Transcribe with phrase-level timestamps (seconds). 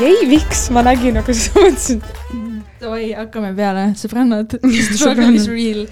[0.00, 2.02] ei, miks, ma nägin, aga siis mõtlesin.
[2.84, 4.56] Davai, hakkame peale, sõbrannad.
[4.98, 5.84] Struggle is real.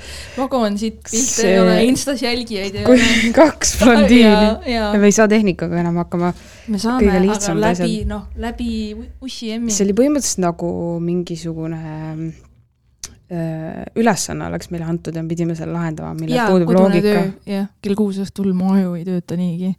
[0.58, 1.52] on siit, pilte see...
[1.52, 3.08] ei ole, Instas jälgijaid ei ole.
[3.38, 4.74] kaks blondiini.
[4.74, 6.32] ja me ei saa tehnikaga enam hakkama.
[6.68, 8.70] me saame, aga läbi, noh, läbi
[9.22, 9.72] ussi emmi.
[9.72, 10.70] see oli põhimõtteliselt nagu
[11.02, 11.80] mingisugune
[13.32, 17.28] äh, ülesanne oleks meile antud ja me pidime selle lahendama, millel puudub loogika.
[17.48, 19.76] jah, kell kuus õhtul mu aju ei tööta niigi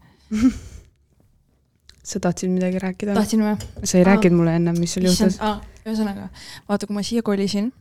[2.03, 3.15] sa tahtsid midagi rääkida?
[3.15, 3.55] tahtsin või?
[3.83, 5.39] sa ei rääkinud mulle ennem, mis sul juhtus?
[5.83, 6.29] ühesõnaga,
[6.69, 7.71] vaata, kui ma siia kolisin,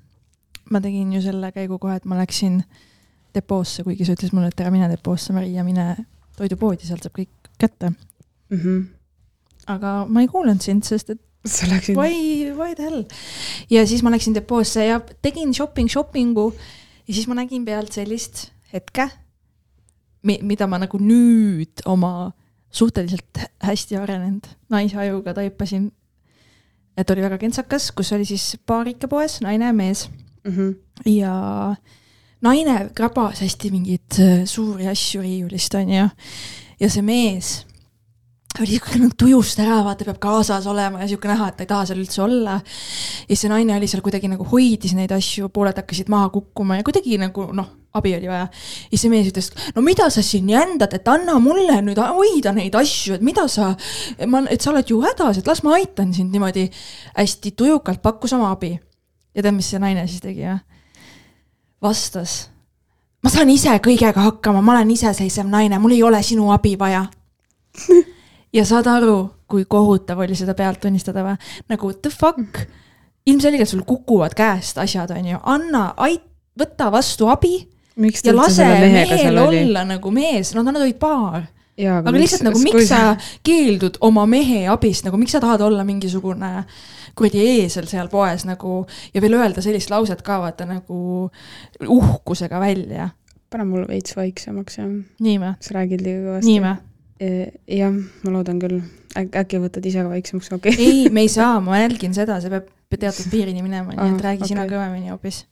[0.71, 2.63] ma tegin ju selle käigu kohe, et ma läksin
[3.35, 5.95] depoosse, kuigi sa ütlesid mulle, et ära mine depoosse, Maria, mine
[6.39, 8.59] toidupoodi, sealt saab kõik kätte mm.
[8.59, 8.81] -hmm.
[9.75, 11.97] aga ma ei kuulanud sind, sest et sa läksid?
[11.99, 13.05] Why, why the hell?
[13.71, 16.53] ja siis ma läksin depoosse ja tegin shopping shopping'u
[17.09, 19.09] ja siis ma nägin pealt sellist hetke,
[20.23, 22.33] mida ma nagu nüüd oma
[22.73, 25.91] suhteliselt hästi arenenud naise ajuga taipasin,
[26.97, 30.09] et oli väga kentsakas, kus oli siis paarike poes, naine ja mees
[30.45, 30.53] mm.
[30.53, 31.11] -hmm.
[31.11, 31.35] ja
[32.43, 36.09] naine krabas hästi mingeid äh, suuri asju riiulist, onju.
[36.81, 37.67] ja see mees
[38.61, 41.71] oli siuke nagu tujust ära, vaata, peab kaasas olema ja siuke näha, et ta ei
[41.71, 42.61] taha seal üldse olla.
[43.29, 46.85] ja see naine oli seal kuidagi nagu hoidis neid asju, pooled hakkasid maha kukkuma ja
[46.85, 48.47] kuidagi nagu noh abi oli vaja.
[48.93, 52.75] ja see mees ütles, no mida sa siin jändad, et anna mulle nüüd hoida neid
[52.79, 53.73] asju, et mida sa,
[54.27, 56.69] ma, et sa oled ju hädas, et las ma aitan sind niimoodi.
[57.17, 58.79] hästi tujukalt pakkus oma abi.
[59.35, 60.63] ja tead, mis see naine siis tegi, jah?
[61.83, 62.49] vastas.
[63.23, 67.05] ma saan ise kõigega hakkama, ma olen iseseisev naine, mul ei ole sinu abi vaja
[68.57, 71.37] ja saad aru, kui kohutav oli seda pealt tunnistada või?
[71.69, 72.65] nagu the fuck,
[73.27, 76.25] ilmselgelt sul kukuvad käest asjad, on ju, anna, ait-,
[76.59, 81.45] võta vastu abi ja lase mehel olla nagu mees, no nad olid paar.
[81.77, 85.85] aga miks, lihtsalt nagu, miks sa keeldud oma mehe abist, nagu miks sa tahad olla
[85.89, 86.53] mingisugune
[87.19, 88.83] kuradi eesel seal poes nagu
[89.13, 91.29] ja veel öelda sellist lauset ka vaata nagu
[91.87, 93.11] uhkusega välja.
[93.53, 94.87] pane mul veits vaiksemaks ja.
[95.21, 95.53] nii või?
[95.61, 96.49] sa räägid liiga kõvasti.
[96.49, 96.77] nii või?
[97.23, 97.29] E,
[97.77, 97.93] jah,
[98.25, 98.81] ma loodan küll.
[99.17, 100.87] äkki võtad ise ka vaiksemaks, okei okay.
[100.87, 104.45] ei, me ei saa, ma jälgin seda, see peab teatud piirini minema, nii et räägi
[104.45, 104.55] okay.
[104.55, 105.45] sina kõvemini hoopis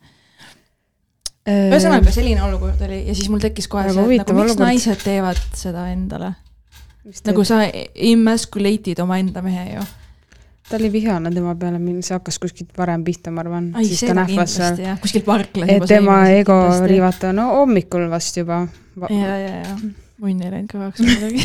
[1.70, 4.66] ühesõnaga, selline olukord oli ja siis mul tekkis kohe see, et nagu miks olukord.
[4.66, 6.34] naised teevad seda endale.
[7.26, 7.62] nagu sa
[8.10, 9.86] emasculate'id omaenda mehe ju.
[10.70, 13.72] ta oli vihane tema peale, see hakkas kuskilt varem pihta, ma arvan.
[13.74, 15.74] kuskilt parklas.
[15.76, 18.66] et tema ego riivata, no hommikul vast juba.
[19.08, 19.76] ja, ja, ja
[20.20, 21.44] munn ei läinud kõvaks muidugi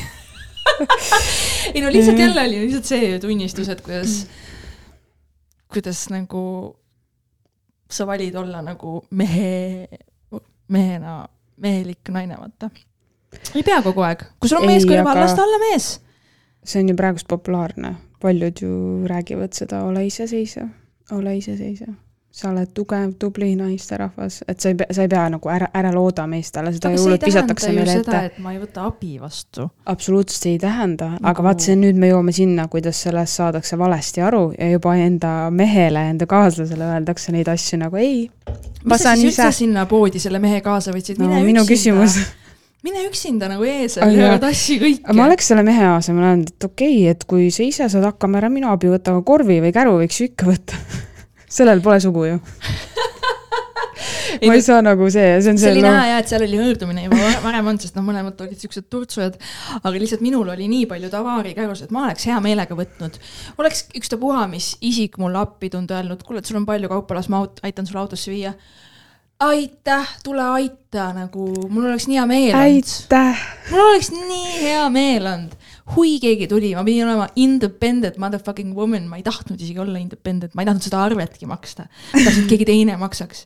[1.73, 4.16] ei no lihtsalt jälle oli lihtsalt see tunnistus, et kuidas,
[5.72, 6.41] kuidas nagu
[7.91, 9.88] sa valid olla nagu mehe,
[10.68, 11.28] mehena,
[11.62, 12.69] mehelik naine, vaata.
[13.56, 15.91] ei pea kogu aeg, kui sul on mees kõrval aga..., las ta olla mees.
[16.66, 18.73] see on ju praegust populaarne, paljud ju
[19.07, 20.72] räägivad seda, ole iseseisev,
[21.12, 21.94] ole iseseisev
[22.35, 25.91] sa oled tugev, tubli naisterahvas, et sa ei pea, sa ei pea nagu ära, ära
[25.96, 28.23] looda meestele, seda ju hullult visatakse meile ette.
[28.28, 29.69] et ma ei võta abi vastu.
[29.88, 34.25] absoluutselt ei tähenda nagu..., aga vaat see nüüd me jõuame sinna, kuidas sellest saadakse valesti
[34.28, 38.25] aru ja juba enda mehele, enda kaaslasele öeldakse neid asju nagu ei.
[38.84, 42.28] mis sa siis üldse sinna poodi selle mehe kaasa võtsid, mine no, üksinda
[42.85, 45.16] mine üksinda nagu eesel ja tassi kõike.
[45.16, 48.44] ma oleks selle mehe asemel öelnud, et okei okay,, et kui sa ise saad hakkama,
[48.44, 50.84] ära minu abi võta, aga korvi või käru võiks ju ikka võtta
[51.47, 52.39] sellel pole sugu ju
[54.44, 55.67] ma ei saa nagu see, see on see.
[55.67, 58.59] see oli näha jah, et seal oli hõõrdumine juba varem olnud, sest noh, mõlemad olid
[58.59, 59.38] siuksed turtsujad.
[59.81, 63.19] aga lihtsalt minul oli nii palju tavaari käigus, et ma oleks hea meelega võtnud.
[63.61, 67.31] oleks ükstapuha, mis isik mulle appi tulnud, öelnud, kuule, et sul on palju kaupa, las
[67.31, 68.55] ma aut aitan sulle autosse viia.
[69.45, 72.66] aitäh, tule aita nagu, mul oleks nii hea meel olnud.
[73.72, 79.09] mul oleks nii hea meel olnud hui keegi tuli, ma pidin olema independent motherfucking woman,
[79.09, 81.90] ma ei tahtnud isegi olla independent, ma ei tahtnud seda arvetki maksta.
[82.14, 83.46] tahtsin, et keegi teine maksaks.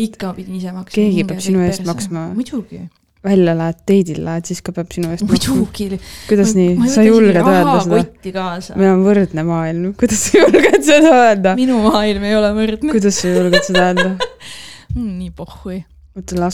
[0.00, 0.94] Ikka pidin ise maksma.
[0.94, 2.30] keegi peab sinu eest maksma.
[2.36, 2.86] muidugi
[3.26, 5.98] välja lähed, teidil lähed, siis ka peab sinu eest muidugi.
[6.28, 8.78] kuidas ma, nii, sa julged öelda seda?
[8.78, 11.56] meil on võrdne maailm, kuidas sa julged seda öelda?
[11.58, 12.94] minu maailm ei ole võrdne.
[12.94, 14.12] kuidas sa julged seda öelda
[14.96, 15.82] mm, nii pohhui.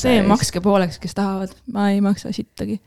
[0.01, 2.81] see makske pooleks, kes tahavad, ma ei maksa sittagi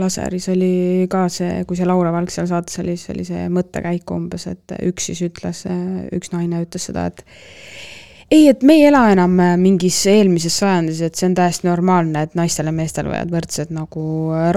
[0.00, 4.10] laseris oli ka see, kui see Laura Valk seal saates oli, siis oli see mõttekäik
[4.14, 5.64] umbes, et üks siis ütles,
[6.16, 7.24] üks naine ütles seda, et
[8.30, 12.34] ei, et me ei ela enam mingis eelmises sajandis, et see on täiesti normaalne, et
[12.38, 14.06] naistel ja meestel võivad võrdsed nagu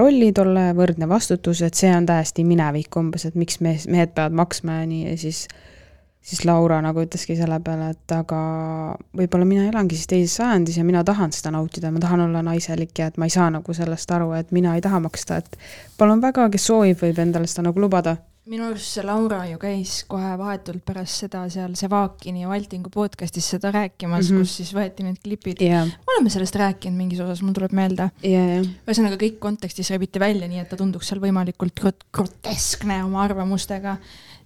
[0.00, 4.14] rollid olla ja võrdne vastutus, et see on täiesti minevik umbes, et miks mees, mehed
[4.16, 5.44] peavad maksma ja nii ja siis
[6.20, 8.38] siis Laura nagu ütleski selle peale, et aga
[9.16, 12.98] võib-olla mina elangi siis teises sajandis ja mina tahan seda nautida, ma tahan olla naiselik
[13.00, 15.56] ja et ma ei saa nagu sellest aru, et mina ei taha maksta, et
[15.98, 18.18] palun väga, kes soovib, võib endale seda nagu lubada.
[18.50, 23.46] minu arust see Laura ju käis kohe vahetult pärast seda seal Sevakini ja Valtingu podcast'is
[23.52, 24.36] seda rääkimas mm.
[24.36, 24.40] -hmm.
[24.40, 25.60] kus siis võeti need klipid.
[25.60, 28.10] me oleme sellest rääkinud mingis osas, mul tuleb meelde.
[28.22, 33.04] ja, ja ühesõnaga kõik kontekstis rebiti välja, nii et ta tunduks seal võimalikult grot- groteskne
[33.04, 33.96] oma arvamustega.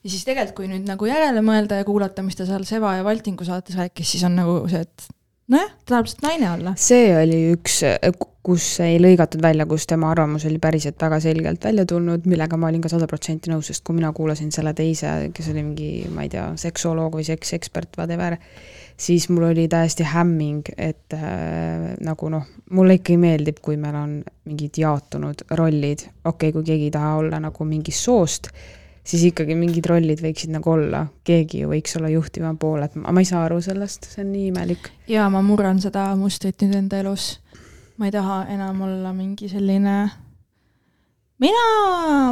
[0.05, 3.05] Ja siis tegelikult, kui nüüd nagu järele mõelda ja kuulata, mis ta seal Seva ja
[3.07, 5.07] Valtingu saates rääkis, siis on nagu see, et
[5.53, 6.75] nojah, ta tahab lihtsalt naine olla.
[6.81, 7.81] see oli üks,
[8.45, 12.69] kus ei lõigatud välja, kus tema arvamus oli päriselt väga selgelt välja tulnud, millega ma
[12.69, 16.27] olin ka sada protsenti nõus, sest kui mina kuulasin selle teise, kes oli mingi, ma
[16.27, 18.37] ei tea, seksuoloog või seksekspert, whatever,
[19.01, 22.45] siis mul oli täiesti hämming, et äh, nagu noh,
[22.77, 24.17] mulle ikka meeldib, kui meil on
[24.49, 28.53] mingid jaotunud rollid, okei okay,, kui keegi ei taha olla nagu mingist soost,
[29.05, 33.13] siis ikkagi mingid rollid võiksid nagu olla, keegi ju võiks olla juhtiva pool, et ma,
[33.13, 36.79] ma ei saa aru sellest, see on nii imelik ja ma murran seda mustrit nüüd
[36.85, 37.39] enda elus.
[37.99, 39.99] ma ei taha enam olla mingi selline
[41.45, 41.67] mina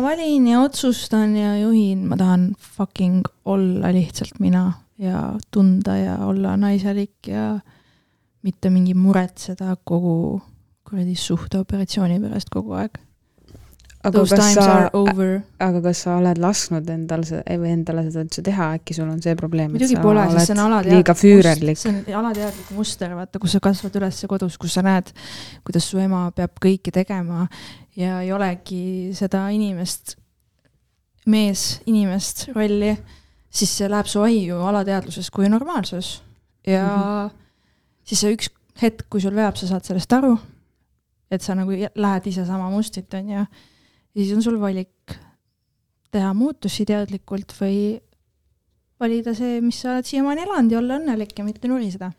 [0.03, 6.57] valin ja otsustan ja juhin, ma tahan fucking olla lihtsalt mina ja tunda ja olla
[6.57, 7.59] naiselik ja
[8.43, 10.41] mitte mingi muretseda kogu
[10.89, 12.99] kuradi suhteoperatsiooni pärast kogu aeg.
[14.02, 15.28] Aga Those kas times sa are, over.
[15.62, 19.37] aga kas sa oled lasknud endal või endale seda üldse teha, äkki sul on see
[19.38, 21.12] probleem, muidugi pole, sest see on alateadlik
[21.78, 25.12] see on alateadlik muster, vaata, kus sa kasvad üles kodus, kus sa näed,
[25.62, 27.46] kuidas su ema peab kõike tegema
[27.99, 28.82] ja ei olegi
[29.14, 30.16] seda inimest,
[31.31, 32.96] mees inimest rolli,
[33.52, 36.16] siis see läheb su aiu alateadvuses kui normaalsus
[36.66, 36.99] ja mm.
[36.99, 37.37] -hmm.
[38.10, 38.50] siis see üks
[38.82, 40.37] hetk, kui sul veab, sa saad sellest aru,
[41.31, 43.44] et sa nagu lähed ise sama mustrit, on ju,
[44.14, 45.17] ja siis on sul valik
[46.12, 47.76] teha muutusi teadlikult või
[49.03, 52.12] valida see, mis sa oled siiamaani elanud ja olla õnnelik ja mitte nuriseda.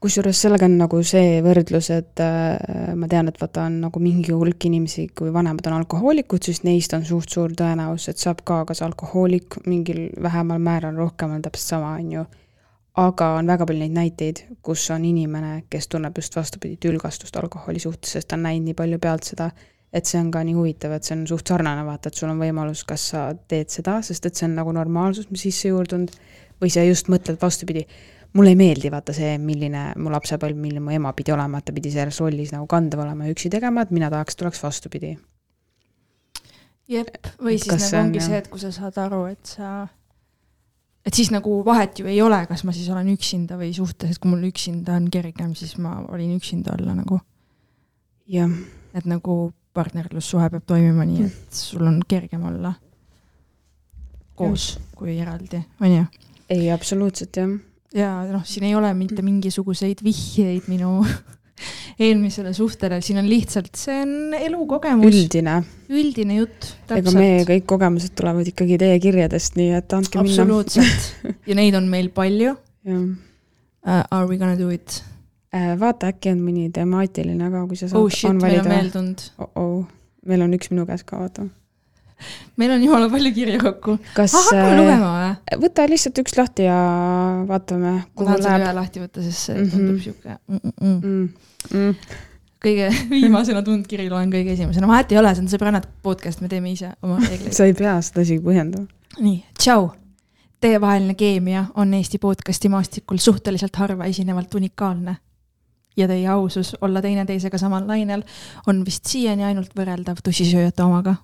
[0.00, 4.32] kusjuures sellega on nagu see võrdlus, et äh, ma tean, et vaata, on nagu mingi
[4.32, 8.62] hulk inimesi, kui vanemad on alkohoolikud, siis neist on suht suur tõenäosus, et saab ka
[8.68, 12.24] kas alkohoolik mingil vähemal määral, rohkemal täpselt sama, on ju.
[13.00, 17.80] aga on väga palju neid näiteid, kus on inimene, kes tunneb just vastupidi tülgastust alkoholi
[17.80, 19.50] suhtes, sest ta on näinud nii palju pealt seda,
[19.92, 22.38] et see on ka nii huvitav, et see on suht sarnane, vaata, et sul on
[22.38, 26.12] võimalus, kas sa teed seda, sest et see on nagu normaalsus, mis sisse juurdunud,
[26.60, 27.86] või sa just mõtled vastupidi
[28.36, 31.74] mulle ei meeldi vaata see, milline mu lapsepõlv, milline mu ema pidi olema, et ta
[31.74, 35.16] pidi selles rollis nagu kandev olema ja üksi tegema, et mina tahaks, et oleks vastupidi.
[36.90, 38.28] jep, või Et siis nagu on, ongi jah?
[38.28, 39.70] see, et kui sa saad aru, et sa,
[41.06, 44.22] et siis nagu vahet ju ei ole, kas ma siis olen üksinda või suhtes, et
[44.22, 47.20] kui mul üksinda on kergem, siis ma valin üksinda olla nagu,
[48.30, 48.50] jah,
[48.94, 52.72] et nagu partnerlussuhe peab toimima nii, et sul on kergem olla
[54.40, 56.06] koos kui eraldi, on ju.
[56.50, 57.52] ei absoluutselt jah.
[57.94, 61.00] ja noh, siin ei ole mitte mingisuguseid vihjeid minu
[62.06, 65.58] eelmisele suhtele, siin on lihtsalt, see on elukogemus, üldine,
[65.92, 70.32] üldine jutt, ega meie kõik kogemused tulevad ikkagi teie kirjadest, nii et andke minna.
[70.32, 73.10] absoluutselt ja neid on meil palju uh,.
[73.80, 74.98] Are we gonna do it?
[75.52, 79.24] vaata, äkki on mõni temaatiline ka, kui sa saad, oh shit, meil on meeldunud.
[79.38, 79.80] oh-oh,
[80.26, 81.46] meil on üks minu käes ka, vaata.
[82.60, 83.98] meil on jumala palju kirju kokku.
[84.14, 85.60] kas ah, hakkame äh, lugema või?
[85.64, 86.78] võta lihtsalt üks lahti ja
[87.48, 89.70] vaatame, ma tahan selle ühe lahti võtta, sest see Mhm.
[89.70, 91.06] tundub sihuke mm -mm -mm.
[91.06, 91.28] mm..
[91.74, 91.94] Mm.
[92.64, 96.48] kõige viimasena tulnud kiri loen kõige esimesena, vahet ei ole, see on sõbrannad podcast, me
[96.48, 97.52] teeme ise oma reegleid.
[97.58, 98.86] sa ei pea seda isegi põhjendama.
[99.18, 99.90] nii, tšau.
[100.60, 105.16] Teievaheline keemia on Eesti podcasti maastikul suhteliselt harva esinevalt unikaalne.
[106.00, 108.22] Ja teie ausus olla teineteisega samal lainel
[108.68, 111.16] on vist siiani ainult võrreldav tussisööjate omaga.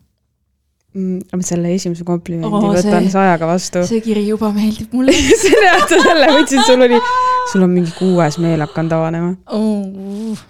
[0.95, 1.45] mm,.
[1.45, 3.85] selle esimese komplimendi oh, võtan sajaga vastu.
[3.89, 5.15] see kiri juba meeldib mulle
[5.47, 7.01] selle, selle võtsin, sul oli,
[7.53, 9.33] sul on mingi kuues meel hakanud avanema.
[9.57, 10.45] oh..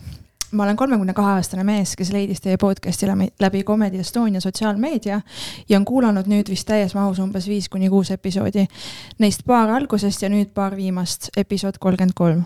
[0.52, 5.20] ma olen kolmekümne kahe aastane mees, kes leidis teie podcast'i läbi, läbi Comedy Estonia sotsiaalmeedia
[5.68, 8.66] ja on kuulanud nüüd vist täies mahus umbes viis kuni kuus episoodi.
[9.18, 12.44] Neist paar algusest ja nüüd paar viimast, episood kolmkümmend kolm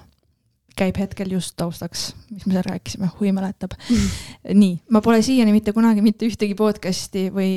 [0.76, 3.74] käib hetkel just taustaks, mis me seal rääkisime, hui mäletab.
[4.62, 7.50] nii, ma pole siiani mitte kunagi mitte ühtegi podcast'i või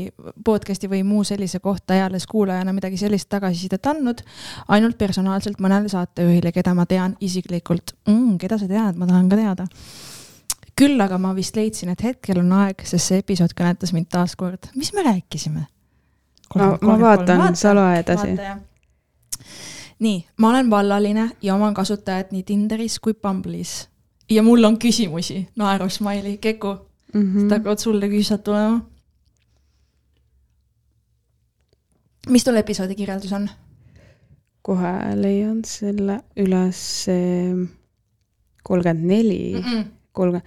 [0.46, 4.24] podcast'i või muu sellise kohta eales kuulajana midagi sellist tagasisidet andnud,
[4.68, 8.38] ainult personaalselt mõnele saatejuhile, keda ma tean isiklikult mm,.
[8.42, 9.68] keda sa tead, ma tahan ka teada.
[10.80, 14.36] küll aga ma vist leidsin, et hetkel on aeg, sest see episood kõnetas mind taas
[14.36, 15.68] kord, mis me rääkisime?
[16.56, 18.38] ma, ma vaatan, sa loe edasi.
[20.04, 23.88] nii, ma olen vallaline ja oman kasutajat nii Tinderis kui Bumble'is.
[24.30, 26.76] ja mul on küsimusi, naerusmaili, Keku,
[27.14, 27.40] Mhm.
[27.46, 28.82] seda hakkavad sulle küsimused tulema.
[32.30, 33.50] mis tol episoodi kirjeldus on?
[34.64, 36.80] kohe leian selle üles,
[38.64, 39.40] kolmkümmend neli,
[40.16, 40.46] kolmkümmend,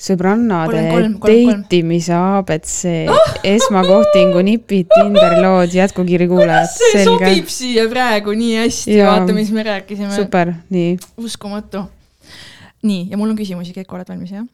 [0.00, 1.16] sõbrannade kolm.
[1.24, 2.76] deitimise abc,
[3.54, 7.18] esmakohtingu nipid, Tinder lood, jätkukiri kuulajad, see selge.
[7.26, 10.14] sobib siia praegu nii hästi, vaata, mis me rääkisime.
[10.16, 10.96] super, nii.
[11.20, 11.84] uskumatu.
[12.82, 14.48] nii, ja mul on küsimusi, Keiko, oled valmis, jah?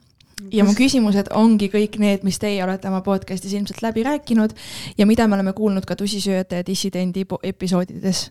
[0.52, 4.52] ja mu küsimused ongi kõik need, mis teie olete oma podcast'is ilmselt läbi rääkinud
[4.98, 8.26] ja mida me oleme kuulnud ka tussisööjate ja dissidendi episoodides.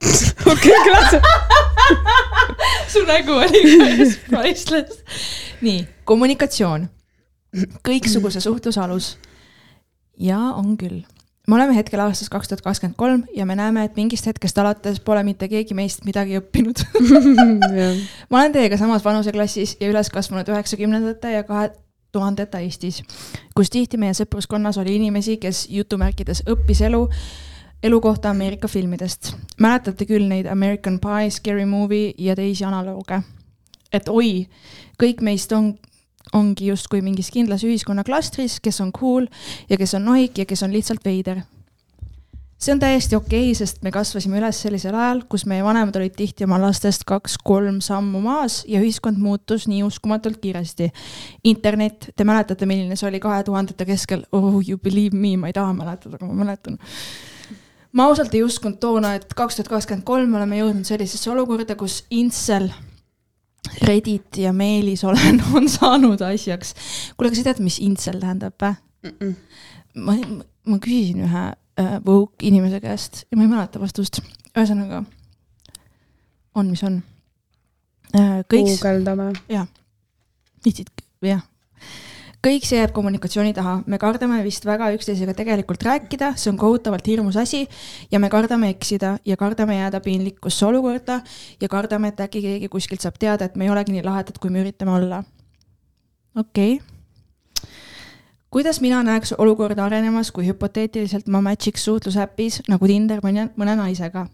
[0.52, 1.14] okei, klaas.
[2.92, 3.62] su nägu oli
[4.28, 5.02] priceless.
[5.60, 6.88] nii, kommunikatsioon,
[7.86, 9.16] kõiksuguse suhtluse alus.
[10.18, 11.02] ja on küll.
[11.48, 15.00] me oleme hetkel aastas kaks tuhat kakskümmend kolm ja me näeme, et mingist hetkest alates
[15.00, 16.84] pole mitte keegi meist midagi õppinud.
[18.30, 21.70] ma olen teiega samas vanuseklassis ja üles kasvanud üheksakümnendate ja kahe
[22.12, 23.02] tuhandete Eestis,
[23.54, 27.04] kus tihti meie sõpruskonnas oli inimesi, kes jutumärkides õppis elu,
[27.82, 29.34] elukohta Ameerika filmidest.
[29.60, 33.22] mäletate küll neid American Pie, Scary Movie ja teisi analooge.
[33.92, 34.48] et oi,
[35.02, 35.74] kõik meist on,
[36.32, 39.26] ongi justkui mingis kindlas ühiskonnaklastris, kes on cool
[39.68, 41.42] ja kes on nohik ja kes on lihtsalt veider
[42.60, 46.12] see on täiesti okei okay,, sest me kasvasime üles sellisel ajal, kus meie vanemad olid
[46.16, 50.90] tihti oma lastest kaks-kolm sammu maas ja ühiskond muutus nii uskumatult kiiresti.
[51.44, 54.26] internet, te mäletate, milline see oli kahe tuhandete keskel?
[54.32, 56.76] Oh you believe me, ma ei taha mäletada, aga ma mäletan.
[57.92, 62.04] Ma ausalt ei uskunud toona, et kaks tuhat kakskümmend kolm oleme jõudnud sellisesse olukorda, kus
[62.14, 62.70] Incel,
[63.84, 66.74] Reddit ja Meelis olen, on saanud asjaks.
[67.16, 68.76] kuule, kas sa tead, mis Incel tähendab või?
[69.96, 70.16] ma,
[70.68, 74.20] ma küsisin ühe äh, woke inimese käest ja ma ei mäleta vastust.
[74.52, 75.04] ühesõnaga,
[76.54, 77.00] on, mis on
[78.14, 78.40] äh,.
[78.46, 79.32] kõik, guugeldame.
[79.48, 79.68] jah.
[82.44, 87.06] Kõik see jääb kommunikatsiooni taha, me kardame vist väga üksteisega tegelikult rääkida, see on kohutavalt
[87.06, 87.66] hirmus asi
[88.12, 91.20] ja me kardame eksida ja kardame jääda piinlikkusse olukorda
[91.60, 94.50] ja kardame, et äkki keegi kuskilt saab teada, et me ei olegi nii lahedad, kui
[94.50, 95.22] me üritame olla.
[96.36, 97.68] okei okay.
[98.50, 104.26] kuidas mina näeks olukorda arenemas, kui hüpoteetiliselt ma match'iks suhtlusäpis nagu Tinder mõne, mõne naisega?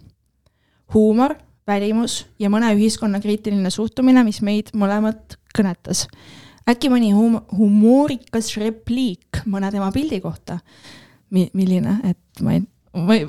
[0.95, 1.35] huumor,
[1.67, 6.07] välimus ja mõne ühiskonna kriitiline suhtumine, mis meid mõlemat kõnetas.
[6.71, 10.59] Äkki mõni hum-, humoorikas repliik mõne tema pildi kohta
[11.31, 11.49] Mi,.
[11.59, 12.61] milline, et ma ei,
[12.95, 13.27] ma ei.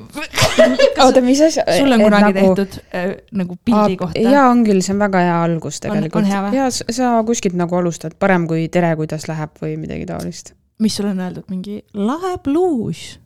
[1.04, 1.64] oota, mis asja?
[1.78, 2.54] sul on kunagi nagu...
[2.54, 3.08] tehtud äh,
[3.40, 4.22] nagu pildi kohta?
[4.22, 6.58] jaa, on küll, see on väga hea algus tegelikult on hea või?
[6.60, 10.54] ja s- sa kuskilt nagu alustad, parem kui tere, kuidas läheb või midagi taolist.
[10.82, 13.18] mis sulle on öeldud, mingi lahe bluus?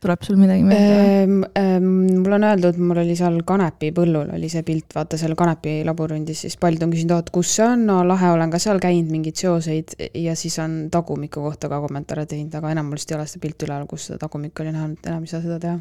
[0.00, 0.96] Tuleb sul midagi meelde?
[1.22, 1.88] Ehm, ehm,
[2.22, 6.86] mul on öeldud, mul oli seal kanepipõllul oli see pilt, vaata seal kanepilabürindis, siis paljud
[6.86, 10.36] on küsinud, oot, kus see on, no lahe, olen ka seal käinud, mingeid seoseid ja
[10.38, 13.68] siis on tagumiku kohta ka kommentaare teinud, aga enam mul vist ei ole seda pilti
[13.68, 15.78] üleval, kus seda tagumikku oli näha, enam ei saa seda teha.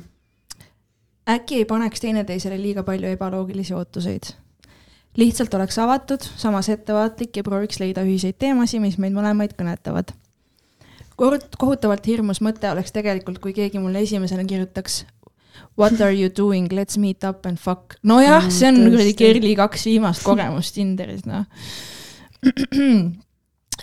[1.38, 4.34] äkki ei paneks teineteisele liiga palju ebaloogilisi ootuseid?
[5.18, 10.14] lihtsalt oleks avatud, samas ettevaatlik ja prooviks leida ühiseid teemasid, mis meid mõlemaid kõnetavad.
[11.20, 15.06] Kohutavalt hirmus mõte oleks tegelikult, kui keegi mulle esimesena kirjutaks
[15.80, 17.96] What are you doing, let's meet up and fuck.
[18.04, 19.18] nojah, Mm, see on kuradi tõesti.
[19.20, 21.46] Kerli kaks viimast kogemust Tinderis, noh.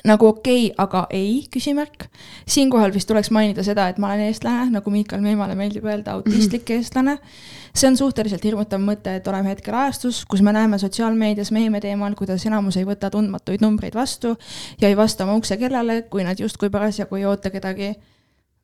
[0.06, 2.06] nagu okei okay,, aga ei, küsimärk
[2.48, 6.70] siinkohal vist tuleks mainida seda, et ma olen eestlane, nagu Miikal Meemale meeldib öelda, autistlik
[6.76, 7.18] eestlane.
[7.76, 12.14] see on suhteliselt hirmutav mõte, et oleme hetkel ajastus, kus me näeme sotsiaalmeedias meeme teemal,
[12.16, 14.36] kuidas enamus ei võta tundmatuid numbreid vastu
[14.80, 17.94] ja ei vasta oma ukse kellale, kui nad justkui parasjagu ei oota kedagi.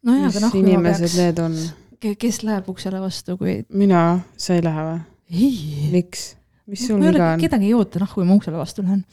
[0.02, 1.58] nojah, aga mis noh, ma inimesed need on?
[2.02, 5.02] kes läheb uksele vastu, kui mina, sa ei lähe või?
[5.32, 6.32] ei, miks?
[6.70, 7.42] mis sul viga on?
[7.42, 9.04] kedagi ei oota, noh, kui ma uksele vastu lähen.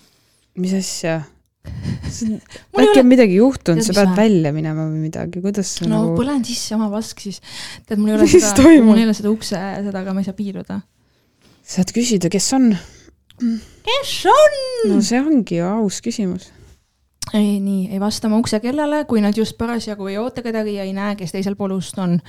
[0.58, 1.20] mis asja?
[2.10, 2.38] Äkki
[2.74, 4.18] ole- on midagi juhtunud, sa pead vähe?
[4.18, 7.42] välja minema või midagi, kuidas sa no nagu, põlen sisse oma vask siis.
[7.88, 10.38] tead, mul ei ole seda, mul ei ole seda ukse, seda ka ma ei saa
[10.38, 10.80] piiluda.
[11.76, 12.72] saad küsida, kes on?
[13.86, 14.58] kes on?
[14.94, 16.50] no see ongi ju aus küsimus.
[17.34, 20.86] ei, nii, ei vasta oma ukse kellale, kui nad just parasjagu ei oota kedagi ja
[20.88, 22.20] ei näe, kes teisel pool ust on.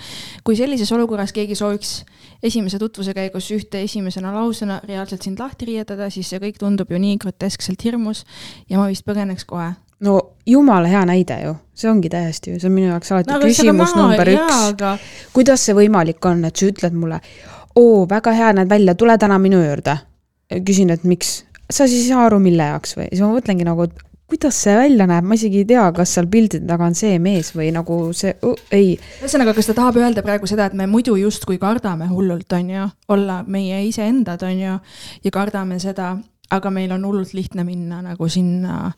[0.45, 2.05] kui sellises olukorras keegi sooviks
[2.43, 6.99] esimese tutvuse käigus ühte esimesena lausena reaalselt sind lahti riietada, siis see kõik tundub ju
[7.01, 8.25] nii groteskselt hirmus
[8.69, 9.73] ja ma vist põgeneks kohe.
[10.01, 13.41] no jumala hea näide ju, see ongi täiesti ju, see on minu jaoks alati no,
[13.45, 14.61] küsimus number üks.
[14.69, 14.97] aga
[15.33, 17.21] kuidas see võimalik on, et sa ütled mulle,
[17.77, 19.97] oo, väga hea näed välja, tule täna minu juurde.
[20.67, 23.87] küsin, et miks, sa siis ei saa aru, mille jaoks või, siis ma mõtlengi nagu,
[23.87, 27.19] et kuidas see välja näeb, ma isegi ei tea, kas seal piltide taga on see
[27.23, 28.95] mees või nagu see uh,, ei.
[29.21, 32.89] ühesõnaga, kas ta tahab öelda praegu seda, et me muidu justkui kardame hullult, on ju,
[33.15, 34.77] olla meie iseendad, on ju,
[35.25, 36.15] ja kardame seda,
[36.51, 38.91] aga meil on hullult lihtne minna nagu sinna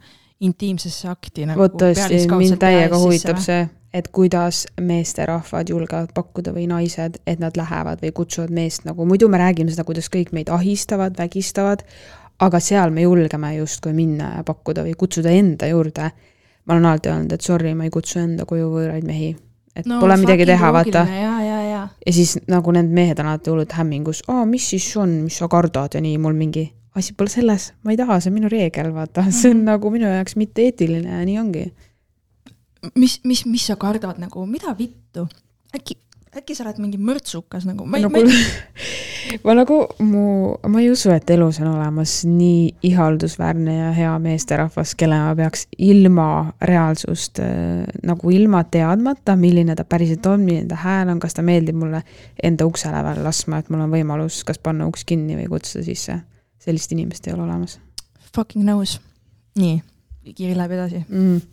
[0.42, 6.66] intiimsesse akti nagu vot tõesti, mind täiega huvitab see, et kuidas meesterahvad julgevad pakkuda või
[6.70, 10.50] naised, et nad lähevad või kutsuvad meest nagu, muidu me räägime seda, kuidas kõik meid
[10.52, 11.84] ahistavad, vägistavad,
[12.42, 16.10] aga seal me julgeme justkui minna ja pakkuda või kutsuda enda juurde.
[16.64, 19.32] ma olen alati öelnud, et sorry, ma ei kutsu enda koju võõraid mehi.
[19.76, 21.06] et no, pole midagi teha, vaata.
[21.08, 21.82] ja, ja, ja.
[22.06, 25.48] ja siis nagu need mehed on alati hullult hämmingus, aa, mis siis on, mis sa
[25.48, 28.92] kardad ja nii, mul mingi, asi pole selles, ma ei taha, see on minu reegel,
[28.94, 29.70] vaata, see on mm -hmm.
[29.72, 31.72] nagu minu jaoks mitte eetiline ja nii ongi.
[32.94, 35.28] mis, mis, mis sa kardad nagu, mida vittu?
[35.76, 35.96] äkki,
[36.36, 37.84] äkki sa oled mingi mõrtsukas nagu?
[37.88, 38.36] ma, nagu, ma...
[39.46, 40.24] ma nagu, mu,
[40.72, 45.66] ma ei usu, et elus on olemas nii ihaldusväärne ja hea meesterahvas, kelle ma peaks
[45.82, 46.26] ilma
[46.64, 51.44] reaalsust äh, nagu ilma teadmata, milline ta päriselt on, milline ta hääl on, kas ta
[51.46, 52.02] meeldib mulle
[52.42, 56.20] enda ukse lävel laskma, et mul on võimalus kas panna uks kinni või kutsuda sisse.
[56.62, 57.80] sellist inimest ei ole olemas.
[58.34, 59.00] Fucking nõus.
[59.58, 59.82] nii,
[60.32, 61.51] kiri läheb edasi mm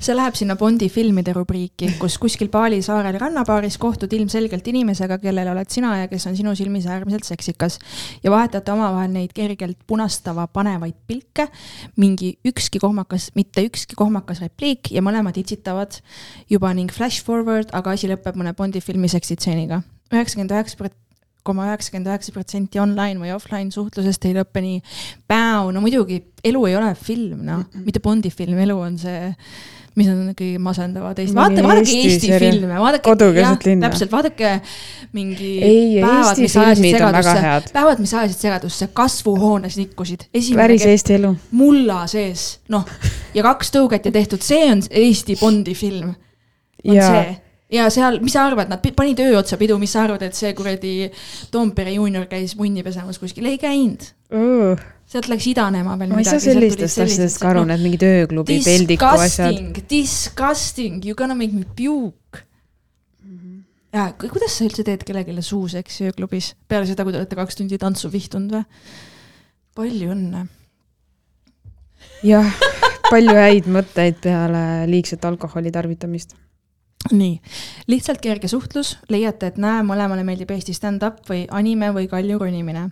[0.00, 5.50] see läheb sinna Bondi filmide rubriiki, kus kuskil Bali saarel rannabaaris kohtud ilmselgelt inimesega, kellel
[5.52, 7.78] oled sina ja kes on sinu silmis äärmiselt seksikas.
[8.22, 11.48] ja vahetate omavahel neid kergelt punastava panevaid pilke,
[11.96, 16.00] mingi ükski kohmakas, mitte ükski kohmakas repliik ja mõlemad itsitavad
[16.50, 19.82] juba ning flash forward, aga asi lõpeb mõne Bondi filmi seksitseeniga.
[20.12, 20.90] üheksakümmend üheksa
[21.44, 24.80] koma üheksakümmend üheksa protsenti online või offline suhtlusest ei lõpe nii.
[25.28, 29.34] no muidugi, elu ei ole film, noh, mitte Bondi film, elu on see
[29.94, 33.52] mis on ikkagi masendavad Eesti, vaata, vaadake Eesti, Eesti filme, vaadake, jah,
[33.84, 34.50] täpselt, vaadake
[35.14, 37.44] mingi ei, päevad, mis ajasid segadusse,
[37.76, 40.26] päevad, mis ajasid segadusse, kasvuhoones nikkusid.
[40.56, 41.30] päris Eesti elu.
[41.54, 42.88] mulla sees, noh,
[43.36, 46.14] ja kaks tõuget ja tehtud, see on Eesti Bondi film.
[46.84, 47.08] on ja.
[47.08, 47.40] see.
[47.74, 50.52] Ja seal, mis sa arvad, nad panid öö otsa pidu, mis sa arvad, et see
[50.54, 51.08] kuradi
[51.50, 54.10] Toompere juunior käis munni pesemas kuskil, ei käinud.
[54.34, 56.30] Uh sealt läks idanema veel ma midagi.
[56.30, 59.80] ma ei saa sellistest asjadest ka aru, need mingid ööklubi peldiku asjad.
[59.90, 62.42] Disgusting, you gonna make me puke
[63.22, 63.38] mm.
[63.38, 63.62] -hmm.
[63.94, 67.78] ja kuidas sa üldse teed kellelegi suuseksi ööklubis, peale seda, kui te olete kaks tundi
[67.78, 68.64] tantsu vihtunud või?
[69.74, 70.46] palju õnne.
[72.22, 72.54] jah,
[73.10, 76.34] palju häid mõtteid peale liigset alkoholi tarvitamist
[77.12, 77.40] nii,
[77.86, 82.88] lihtsalt kerge suhtlus, leiate, et näe, mõlemale meeldib Eesti stand-up või anime või kalju ronimine.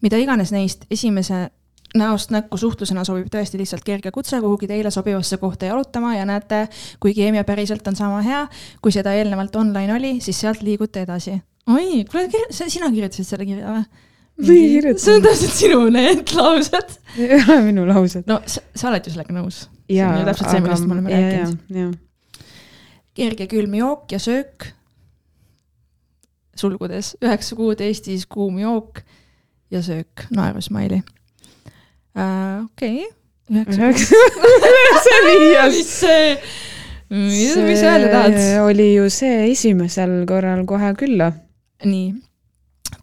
[0.00, 1.50] mida iganes neist esimese
[1.98, 6.66] näost näkku suhtlusena sobib tõesti lihtsalt kerge kutse kuhugi teile sobivasse kohta jalutama ja näete,
[7.00, 8.46] kui keemia päriselt on sama hea,
[8.82, 11.36] kui seda eelnevalt online oli, siis sealt liigute edasi.
[11.66, 13.84] oi, kuule, sina kirjutasid selle kirja või?
[14.96, 16.96] see on täpselt sinu need laused.
[17.18, 18.24] ei ole minu laused.
[18.26, 19.66] no sa, sa oled ju sellega nõus.
[19.90, 21.98] see on ju täpselt see, millest me oleme rääkinud
[23.12, 24.70] kerge külm jook ja söök,
[26.56, 29.02] sulgudes üheksa kuud Eestis kuum jook
[29.72, 31.21] ja söök, naerusmaili uh,.
[32.16, 33.10] Okei okay.,
[33.52, 33.92] üheksa
[35.06, 35.76] see viies.
[35.76, 36.28] mis see,
[37.12, 38.38] mis, mis öelda tahad?
[38.66, 41.32] oli ju see esimesel korral kohe külla.
[41.84, 42.12] nii,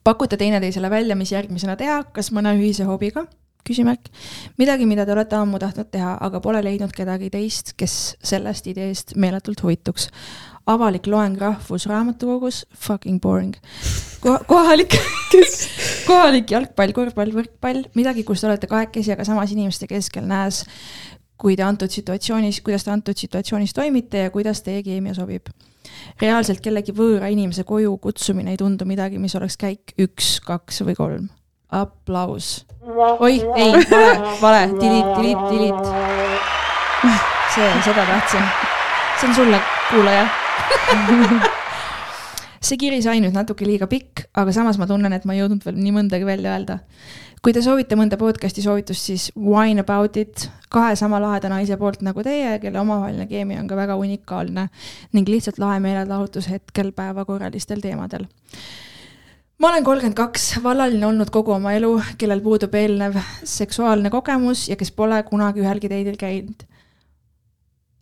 [0.04, 3.26] pakute teineteisele välja, mis järgmisena teha, kas mõne ühise hobiga
[3.70, 4.10] küsimärk.
[4.58, 9.16] midagi, mida te olete ammu tahtnud teha, aga pole leidnud kedagi teist, kes sellest ideest
[9.16, 10.10] meeletult huvituks.
[10.70, 13.56] Avalik loeng Rahvusraamatukogus, fucking boring
[14.22, 14.38] Ko.
[14.48, 14.96] kohalik
[16.10, 20.64] kohalik jalgpall, korvpall, võrkpall, midagi, kus te olete kahekesi, aga samas inimeste keskel näes,
[21.40, 25.50] kui te antud situatsioonis, kuidas te antud situatsioonis toimite ja kuidas teie keemia sobib
[26.22, 30.98] reaalselt kellegi võõra inimese koju kutsumine ei tundu midagi, mis oleks käik üks, kaks või
[30.98, 31.30] kolm
[31.72, 32.66] aplaus.
[33.20, 35.90] oih, ei, vale, vale, delete, delete, delete.
[37.56, 38.46] see, seda tahtsin.
[39.20, 40.28] see on sulle, kuulaja
[42.68, 45.66] see kiri sai nüüd natuke liiga pikk, aga samas ma tunnen, et ma ei jõudnud
[45.66, 46.80] veel nii mõndagi välja öelda.
[47.42, 52.02] kui te soovite mõnda podcast'i soovitust, siis Wine About It kahe sama laheda naise poolt
[52.04, 54.68] nagu teie, kelle omavaheline keemia on ka väga unikaalne
[55.14, 58.28] ning lihtsalt lahe meelelahutus hetkel päevakorralistel teemadel
[59.60, 64.78] ma olen kolmkümmend kaks, vallaline olnud kogu oma elu, kellel puudub eelnev seksuaalne kogemus ja
[64.80, 66.64] kes pole kunagi ühelgi teidil käinud.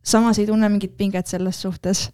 [0.04, 2.10] samas ei tunne mingit pinget selles suhtes.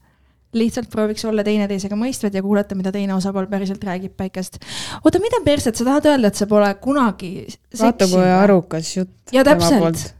[0.58, 4.60] Lihtsalt prooviks olla teineteisega mõistvad ja kuulata, mida teine osapool päriselt räägib päikest.
[5.04, 7.34] oota, mida perset, sa tahad öelda, et sa pole kunagi
[7.80, 9.16] vaata, kui arukas jutt.
[9.36, 10.14] ja täpselt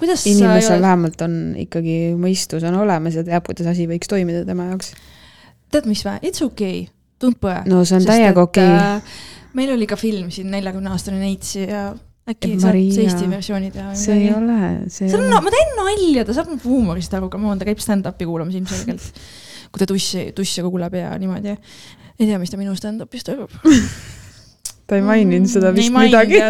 [0.00, 0.86] kuidas inimesel ole...
[0.86, 4.94] vähemalt on ikkagi mõistus on olemas ja teab, kuidas asi võiks toimida tema jaoks.
[5.72, 7.58] tead, mis vä, it's okei okay Tumpõe.
[7.68, 8.96] no see on täiega okei okay..
[8.96, 9.18] Äh,
[9.58, 11.90] meil oli ka film siin Neljakümne aastane neits ja
[12.30, 13.92] äkki saab see Eesti versiooni teha?
[13.98, 15.42] see ei ole, see ei ole.
[15.44, 19.22] ma teen nalja, ta saab huumorist aru, come on, ta käib stand-up'i kuulamas ilmselgelt.
[19.70, 21.56] Kui ta tussi, tusse kuulab ja niimoodi.
[22.18, 23.54] ei tea, mis ta minu stand-up'ist arvab
[24.90, 26.40] ta ei maininud seda vist ei midagi.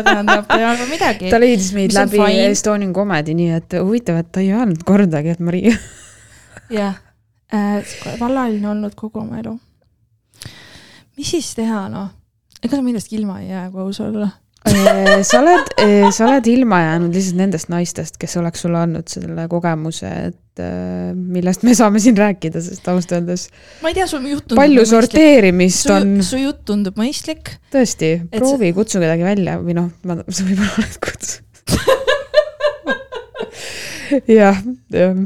[0.90, 1.30] midagi.
[1.32, 5.36] ta leidis meid mis läbi Estonian Comedy, nii et huvitav, et ta ei öelnud kordagi,
[5.36, 5.76] et Maria.
[6.80, 6.96] jah
[7.52, 7.82] äh,,
[8.20, 9.58] vallaline olnud kogu oma elu
[11.20, 12.08] mis siis teha, noh?
[12.60, 14.30] ega sa millestki ilma ei jää, kui aus olla.
[15.26, 15.70] sa oled,
[16.12, 21.10] sa oled ilma jäänud lihtsalt nendest naistest, kes oleks sulle andnud selle kogemuse, et äh,
[21.14, 23.48] millest me saame siin rääkida, sest ausalt öeldes
[23.84, 27.56] ma ei tea, sul jutt tundub palju sorteerimist su, on, su jutt tundub mõistlik.
[27.74, 31.46] tõesti, proovi, kutsu kedagi välja või noh, ma, sa võib-olla oled kutsunud.
[34.40, 35.22] jah, jah,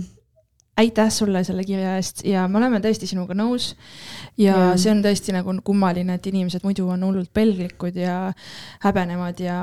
[0.76, 3.72] aitäh sulle selle kirja eest ja me oleme tõesti sinuga nõus.
[4.36, 4.76] ja Jaa.
[4.80, 8.32] see on tõesti nagu kummaline, et inimesed muidu on hullult pelglikud ja
[8.82, 9.58] häbenevad ja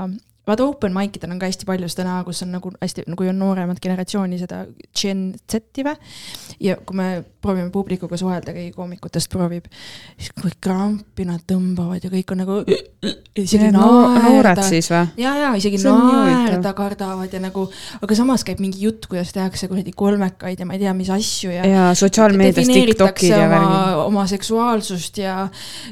[0.52, 3.30] vaata open mic idel on ka hästi palju seda näha, kus on nagu hästi, kui
[3.32, 4.64] on nooremat generatsiooni, seda
[4.98, 5.96] Gen Z-i või.
[6.62, 7.10] ja kui me
[7.42, 9.66] proovime publikuga suhelda, keegi koomikutest proovib,
[10.18, 12.60] siis kui krampi nad tõmbavad ja kõik on nagu.
[14.22, 15.06] noored siis või?
[15.24, 17.66] ja, ja isegi naerda kardavad ja nagu,
[18.02, 21.54] aga samas käib mingi jutt, kuidas tehakse kuradi kolmekaid ja ma ei tea, mis asju
[21.54, 21.66] ja.
[21.68, 25.36] ja sotsiaalmeedias TikTokid ja värgid., oma seksuaalsust ja,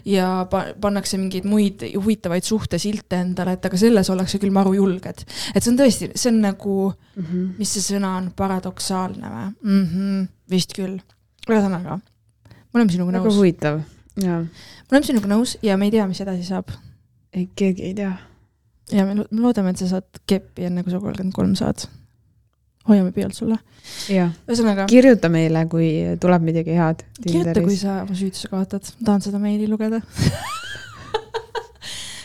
[0.05, 5.25] ja pa- pannakse mingeid muid huvitavaid suhtesilte endale, et aga selles ollakse küll maru julged.
[5.55, 7.45] et see on tõesti, see on nagu, Mhm.
[7.59, 9.85] mis see sõna on, paradoksaalne või mm?
[9.85, 10.99] -hmm, vist küll.
[11.49, 11.99] ühesõnaga,
[12.49, 13.81] me oleme sinuga väga nõus, huvitav,
[14.21, 14.39] jaa.
[14.41, 16.67] me oleme sinuga nõus ja me ei tea, mis edasi saab.
[17.33, 18.17] ei, keegi ei tea.
[18.91, 21.87] ja me lo- me loodame, et sa saad keppi enne, kui sa kolmkümmend kolm saad.
[22.87, 23.57] hoiame pealt sulle.
[24.09, 29.21] ühesõnaga, kirjuta meile, kui tuleb midagi head kirjuta, kui sa oma süütuse kaotad, ma tahan
[29.21, 30.01] seda meili lugeda.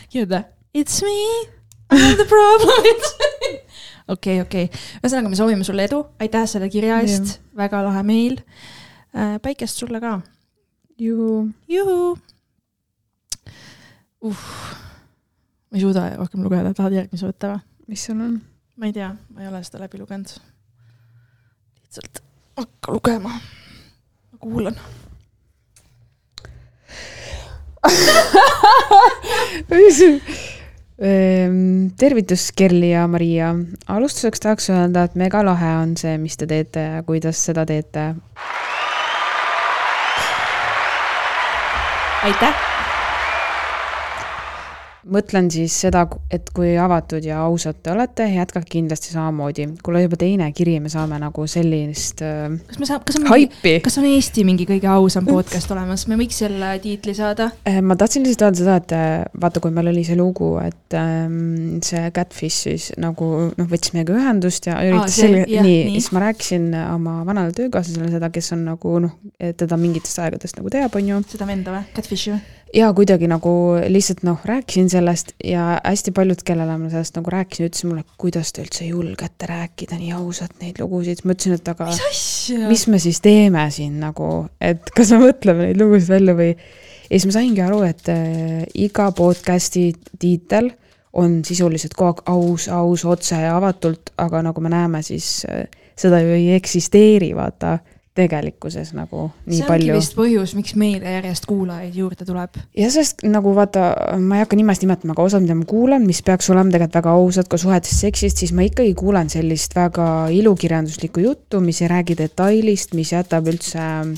[0.09, 1.49] kirjuta, it's me,
[1.89, 3.59] the problem,
[4.15, 4.69] okei, okei,
[5.01, 8.39] ühesõnaga me soovime sulle edu, aitäh selle kirja eest, väga lahe meil.
[9.41, 10.17] päikest sulle ka,
[10.97, 11.49] juhu.
[11.69, 12.17] juhuu.
[14.25, 14.43] uh,
[15.69, 17.63] ma ei suuda rohkem lugeda, tahad järgmise võtta või?
[17.93, 18.35] mis sul on?
[18.81, 20.29] ma ei tea, ma ei ole seda läbi lugenud.
[21.83, 22.23] lihtsalt
[22.57, 23.37] hakka lugema.
[24.31, 24.81] ma kuulan.
[30.99, 33.55] Ehm, tervitus, Kerli ja Maria.
[33.87, 38.15] alustuseks tahaks öelda, et mega lahe on see, mis te teete ja kuidas seda teete.
[42.23, 42.74] aitäh.
[45.11, 49.67] Mõtlen siis seda, et kui avatud ja ausad te olete, jätkake kindlasti samamoodi.
[49.85, 53.75] kuule, juba teine kiri, me saame nagu sellist äh, kas me saab, kas on mingi,
[53.85, 57.51] kas on Eesti mingi kõige ausam podcast olemas, me võiks selle tiitli saada.
[57.67, 60.97] Eh, ma tahtsin lihtsalt öelda seda, et eh, vaata, kui meil oli see lugu, et
[60.97, 65.79] ähm, see Catfish siis nagu noh, võttis meiega ühendust ja üritas see- selge, nii.
[65.91, 70.59] nii., siis ma rääkisin oma vanale töökaaslasele seda, kes on nagu noh, teda mingitest aegadest
[70.59, 71.23] nagu teab, on ju.
[71.35, 71.89] seda venda või?
[71.95, 72.43] Catfishi või?
[72.75, 73.51] Ja kuidagi nagu
[73.87, 78.51] lihtsalt noh, rääkisin sellest ja hästi paljud, kellele ma sellest nagu rääkisin, ütlesid mulle, kuidas
[78.53, 82.25] te üldse julgete rääkida nii ausalt neid lugusid, ma ütlesin, et aga mis
[82.69, 86.51] mis me siis teeme siin nagu, et kas me mõtleme neid lugusid välja või.
[87.07, 89.87] ja siis ma saingi aru, et äh, iga podcast'i
[90.19, 90.71] tiitel
[91.15, 95.65] on sisuliselt kogu aeg aus, aus, otse ja avatult, aga nagu me näeme, siis äh,
[95.95, 97.77] seda ju ei eksisteeri, vaata
[98.15, 99.95] tegelikkuses nagu nii see ongi palju.
[99.99, 102.59] vist põhjus, miks meile järjest kuulajaid juurde tuleb.
[102.77, 103.87] ja sest nagu vaata,
[104.19, 107.15] ma ei hakka nimest nimetama, aga osad, mida ma kuulan, mis peaks olema tegelikult väga
[107.19, 112.17] ausad ka suhetes seksist, siis ma ikkagi kuulen sellist väga ilukirjanduslikku juttu, mis ei räägi
[112.23, 114.15] detailist, mis jätab üldse äh,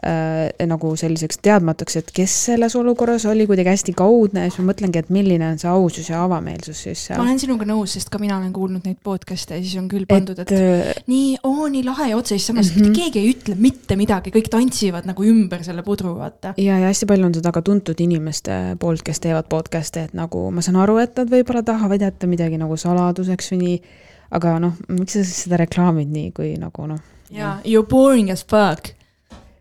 [0.00, 5.02] nagu selliseks teadmatuks, et kes selles olukorras oli kuidagi hästi kaudne ja siis ma mõtlengi,
[5.02, 7.24] et milline on see ausus ja avameelsus siis ma seal.
[7.24, 10.38] olen sinuga nõus, sest ka mina olen kuulnud neid podcast'e ja siis on küll pandud,
[10.40, 12.96] et äh, nii, oo nii lahe ja otse, siis samas mm -hmm.
[12.96, 16.54] keegi ei ütle mitte midagi, kõik tantsivad nagu ümber selle pudru, vaata.
[16.56, 20.50] ja, ja hästi palju on seda ka tuntud inimeste poolt, kes teevad podcast'e, et nagu
[20.50, 23.82] ma saan aru, et nad võib-olla tahavad jätta midagi nagu saladuseks või nii,
[24.30, 27.00] aga noh, miks sa siis seda reklaamid nii, kui nagu noh.
[27.30, 28.94] jaa, you are boring as fuck.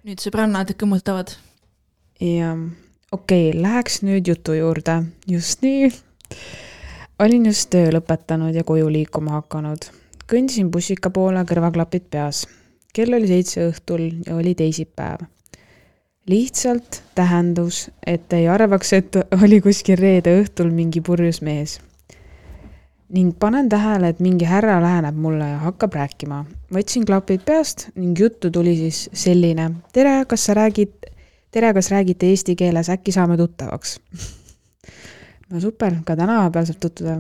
[0.07, 1.33] Nüüd sõbrannad kõmmutavad.
[2.23, 2.53] ja
[3.11, 5.89] okei okay,, läheks nüüd jutu juurde, just nii.
[7.19, 9.89] olin just töö lõpetanud ja koju liikuma hakanud.
[10.29, 12.45] kõndisin bussika poole, kõrvaklapid peas.
[12.93, 15.27] kell oli seitse õhtul ja oli teisipäev.
[16.27, 21.79] lihtsalt tähendus, et ei arvaks, et oli kuskil reede õhtul mingi purjus mees.
[23.09, 26.43] Ning panen tähele, et mingi härra läheneb mulle ja hakkab rääkima.
[26.73, 29.71] võtsin klapid peast ning juttu tuli siis selline.
[29.93, 31.09] tere, kas sa räägid
[31.51, 33.99] tere, kas räägite eesti keeles, äkki saame tuttavaks?
[35.49, 37.19] no super, ka tänapäeval saab tutvuda.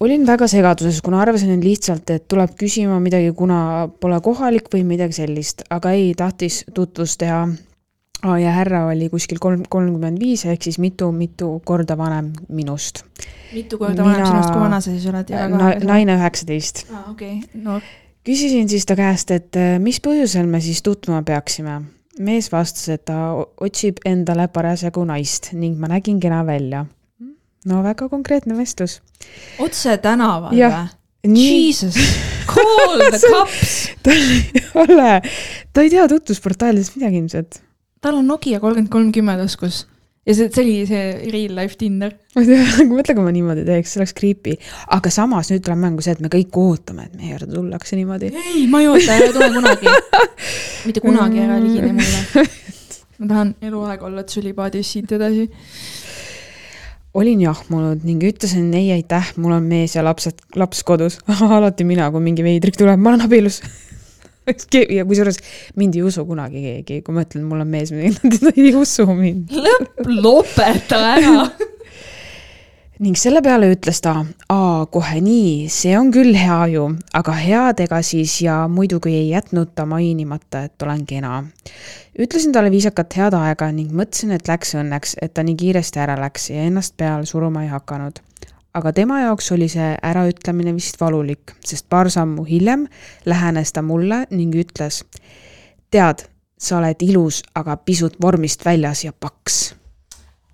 [0.00, 5.22] olin väga segaduses, kuna arvasin lihtsalt, et tuleb küsima midagi, kuna pole kohalik või midagi
[5.22, 7.46] sellist, aga ei, tahtis tutvust teha.
[8.24, 13.04] Ja härra oli kuskil kolm, kolmkümmend viis ehk siis mitu-mitu korda vanem minust.
[13.52, 15.84] mitu korda vanem Mina- sinust, kui vana sa siis oled?
[15.84, 16.86] naine üheksateist.
[16.92, 17.80] aa, okei, no
[18.26, 21.82] küsisin siis ta käest, et eh, mis põhjusel me siis tutvuma peaksime.
[22.18, 26.86] mees vastas, et ta otsib endale parasjagu naist ning ma nägin kena välja.
[27.66, 29.02] no väga konkreetne vestlus.
[29.58, 30.88] otse tänaval või?
[31.26, 31.96] Jesus,
[32.46, 33.90] call the cops.
[34.02, 35.20] tal ei ole,
[35.72, 37.60] ta ei tea tutvusportaalidest midagi ilmselt.
[38.06, 39.84] Tal on Nokia kolmkümmend kolm kümme taskus
[40.26, 42.14] ja see, see oli see real life Tinder.
[42.36, 44.56] mõtle, kui ma niimoodi teeks, see oleks creepy.
[44.96, 48.32] aga samas nüüd tuleb mängu see, et me kõik ootame, et meie juurde tullakse niimoodi.
[48.34, 49.94] ei, ma ei oota, ära tule kunagi.
[50.88, 52.46] mitte kunagi ära ligine mulle.
[53.20, 55.46] ma tahan eluaeg olla tšülipaadis siit edasi.
[57.16, 61.20] olin jahmunud ning ütlesin ei aitäh, mul on mees ja lapsed, laps kodus.
[61.58, 63.62] alati mina, kui mingi veidrik tuleb, ma olen abielus
[64.96, 65.40] ja kusjuures
[65.76, 69.54] mind ei usu kunagi keegi, kui ma ütlen, mul on mees, nad ei usu mind.
[69.54, 71.48] lõpp, lopeta ära.
[73.04, 74.14] ning selle peale ütles ta,
[74.52, 76.86] aa, kohe nii, see on küll hea ju,
[77.18, 81.42] aga headega siis ja muidugi ei jätnud ta mainimata, et olen kena.
[82.16, 86.16] ütlesin talle viisakalt head aega ning mõtlesin, et läks õnneks, et ta nii kiiresti ära
[86.20, 88.22] läks ja ennast peale suruma ei hakanud
[88.76, 92.86] aga tema jaoks oli see äraütlemine vist valulik, sest paar sammu hiljem
[93.26, 95.04] lähenes ta mulle ning ütles.
[95.90, 96.26] tead,
[96.58, 99.74] sa oled ilus, aga pisut vormist väljas ja paks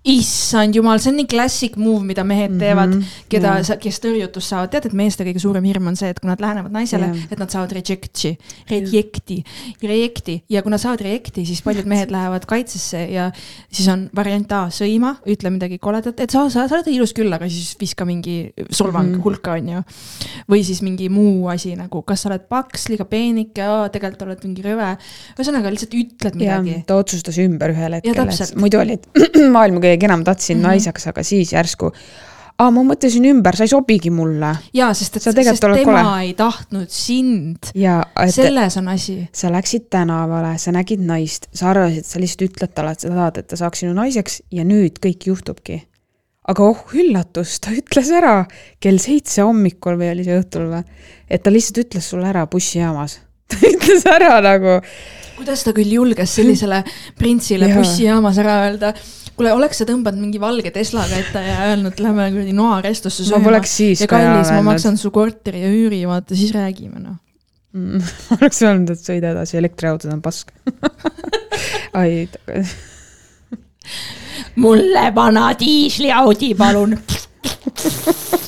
[0.03, 3.99] issand jumal, see on nii classic move, mida mehed teevad mm, -hmm, keda yeah., kes
[4.03, 7.07] tõrjutust saavad, tead, et meeste kõige suurem hirm on see, et kui nad lähenevad naisele
[7.07, 8.33] yeah., et nad saavad reject'i,
[8.69, 9.37] reject'i,
[9.81, 13.29] reject'i ja kui nad saavad reject'i, siis paljud mehed lähevad kaitsesse ja
[13.71, 17.31] siis on variant A, sõima, ütle midagi koledat, et sa, sa, sa oled ilus küll,
[17.33, 19.19] aga siis viska mingi solvang mm Mhm.
[19.19, 19.23] -hmm.
[19.23, 19.81] hulka, on ju.
[20.49, 24.61] või siis mingi muu asi nagu, kas sa oled paks, liiga peenike, tegelikult oled mingi
[24.61, 24.97] rõve.
[25.39, 26.83] ühesõnaga lihtsalt ütled midagi.
[26.87, 29.07] ta otsustas ümber ühel hetkel, muidu olid
[29.55, 30.63] maailma kõige kenam, tahtsin mm.
[30.63, 30.67] -hmm.
[30.67, 31.91] naiseks, aga siis järsku.
[32.59, 34.51] aa, ma mõtlesin ümber, sa ei sobigi mulle.
[34.73, 36.03] jaa, sest et, Sa sest tema kole.
[36.25, 37.71] ei tahtnud sind.
[38.29, 39.29] selles on asi.
[39.33, 43.37] sa läksid tänavale, sa nägid naist, sa arvasid, sa lihtsalt ütled talle, et sa tahad,
[43.37, 45.83] et ta saaks sinu naiseks ja nüüd kõik juhtubki.
[46.47, 48.45] aga oh üllatust, ta ütles ära
[48.79, 50.83] kell seitse hommikul või oli see õhtul või,
[51.29, 53.19] et ta lihtsalt ütles sulle ära bussijaamas.
[53.49, 54.81] ta ütles ära nagu
[55.37, 56.83] kuidas ta küll julges sellisele
[57.19, 57.79] printsile Jaa.
[57.79, 58.93] bussijaamas ära öelda.
[59.37, 63.75] Kuule, oleks sa tõmbanud mingi valge Teslaga ette ja öelnud, lähme kuradi noarestosse ma poleks
[63.81, 67.19] siis ja ka kallis, ma maksan su korteri ja üüri, vaata siis räägime noh.
[67.73, 70.53] Mm, ma oleks öelnud, et sõida edasi, elektriautod on pask
[71.99, 72.27] ai,
[74.61, 76.97] mulle vana diisliaudi, palun.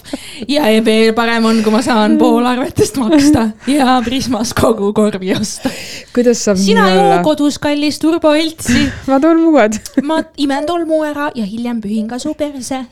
[0.48, 5.70] ja veel parem on, kui ma saan pool arvetest maksta ja Prismas kogu korvi osta.
[6.16, 7.22] kuidas saab sina nii olla?
[7.26, 9.80] kodus kallist turboõltsi ma toon muud.
[10.04, 12.86] ma imen tolmu ära ja hiljem pühin ka su perse.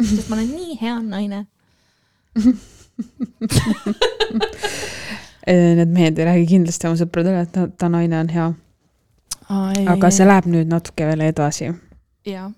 [0.00, 1.44] sest ma olen nii hea naine.
[5.44, 8.46] Need mehed ei räägi kindlasti oma sõpradele, et ta, ta naine on hea,
[9.92, 11.68] aga see läheb nüüd natuke veel edasi.
[12.26, 12.48] jah,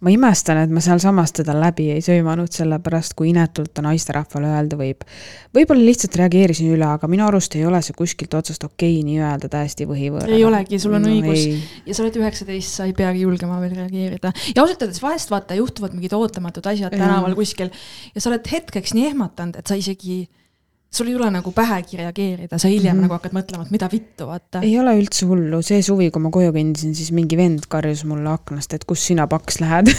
[0.00, 4.78] ma imestan, et ma sealsamas teda läbi ei söömanud, sellepärast kui inetult ta naisterahvale öelda
[4.80, 5.04] võib.
[5.56, 9.50] võib-olla lihtsalt reageerisin üle, aga minu arust ei ole see kuskilt otsast okei nii öelda
[9.52, 10.36] täiesti võhivõõrale.
[10.36, 11.44] Ei olegi, sul on õigus.
[11.44, 11.60] ei.
[11.90, 14.32] ja sa oled üheksateist, sa ei peagi julgema veel reageerida.
[14.54, 17.68] ja ausalt öeldes vahest vaata juhtuvad mingid ootamatud asjad tänaval kuskil
[18.14, 20.22] ja sa oled hetkeks nii ehmatanud, et sa isegi,
[20.90, 22.98] sul ei tule nagu pähegi reageerida, sa hiljem mm.
[22.98, 23.02] -hmm.
[23.06, 24.62] nagu hakkad mõtlema, et mida vittu, vaata.
[24.66, 28.30] ei ole üldse hullu, see suvi, kui ma koju kõndisin, siis mingi vend karjus mulle
[28.34, 29.92] aknast, et kus sina paks lähed.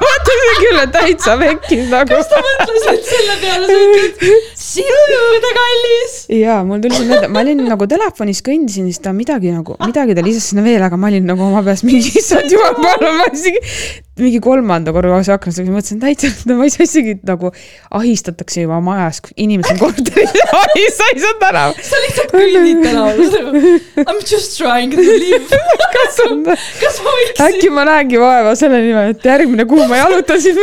[0.00, 2.10] mõtlesin küll, et täitsa pekkis nagu.
[2.14, 6.14] kas ta mõtles, et selle peale sa ütled sinu juurde, kallis?
[6.40, 10.16] jaa, mul tuli see meelde, ma olin nagu telefonis kõndisin, siis ta midagi nagu, midagi
[10.16, 13.28] ta lisas sinna veel, aga ma olin nagu oma peas mingi, issand jumal, palun, ma
[13.32, 13.62] isegi
[14.24, 17.52] mingi kolmanda korra see aknast, mõtlesin täitsa, et no ma ei saa isegi nagu
[18.00, 21.66] ahistatakse juba majas, inimesed on korteris ja ahistaisad ära.
[21.90, 23.24] sa lihtsalt kõnnid tänaval.
[24.00, 25.60] I m just trying to live.
[25.94, 30.00] kas on, kas ma võiksin, äkki ma näengi vaeva selle nimel, et järgmine kuu ma
[30.00, 30.58] jalutasin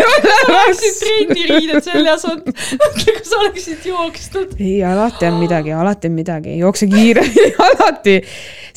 [0.54, 4.56] oleksid trenniriided seljas olnud, mõtle, kui sa oleksid jooksnud.
[4.58, 8.16] ei, alati on midagi, alati on midagi, jookse kiiremini, alati.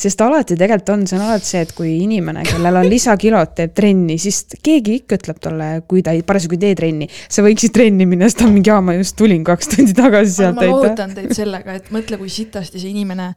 [0.03, 3.75] sest alati tegelikult on, see on alati see, et kui inimene, kellel on lisakilod, teeb
[3.77, 7.75] trenni, siis keegi ikka ütleb talle, kui ta ei, parasjagu ei tee trenni, sa võiksid
[7.75, 10.67] trenni minna, siis ta on mingi, aa, ma just tulin kaks tundi tagasi sealt, ma
[10.69, 13.33] lohutan teid sellega, et mõtle, kui sitasti see inimene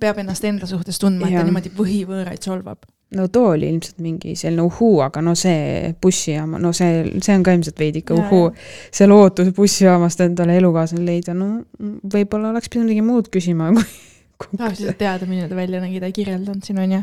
[0.00, 2.86] peab ennast enda suhtes tundma, et ta niimoodi põhivõõraid solvab.
[3.12, 7.44] no too oli ilmselt mingi selline uhuu, aga no see bussijaama, no see, see on
[7.44, 8.52] ka ilmselt veidike Jaa, uhuu.
[8.94, 11.50] see lootus bussijaamast endale elukaaslane leida, no
[12.14, 13.68] võib-olla oleks pidanud midagi muud küsima,
[14.40, 17.02] kui tahaks lihtsalt teada, milline ta välja nägi, ta ei kirjeldanud siin, onju.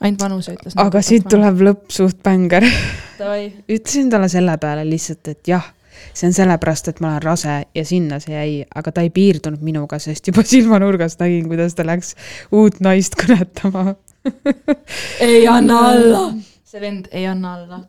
[0.00, 0.76] Ainult vanuse ütles.
[0.80, 1.26] aga siit.
[1.30, 2.66] tuleb lõpp suht bängar.
[3.74, 5.66] Ütlesin talle selle peale lihtsalt, et jah,
[6.16, 9.62] see on sellepärast, et ma olen rase ja sinna see jäi, aga ta ei piirdunud
[9.64, 12.14] minuga, sest juba silmanurgast nägin, kuidas ta läks
[12.56, 13.94] uut naist kõnetama.
[15.28, 16.26] ei anna alla.
[16.64, 17.84] see vend ei anna alla.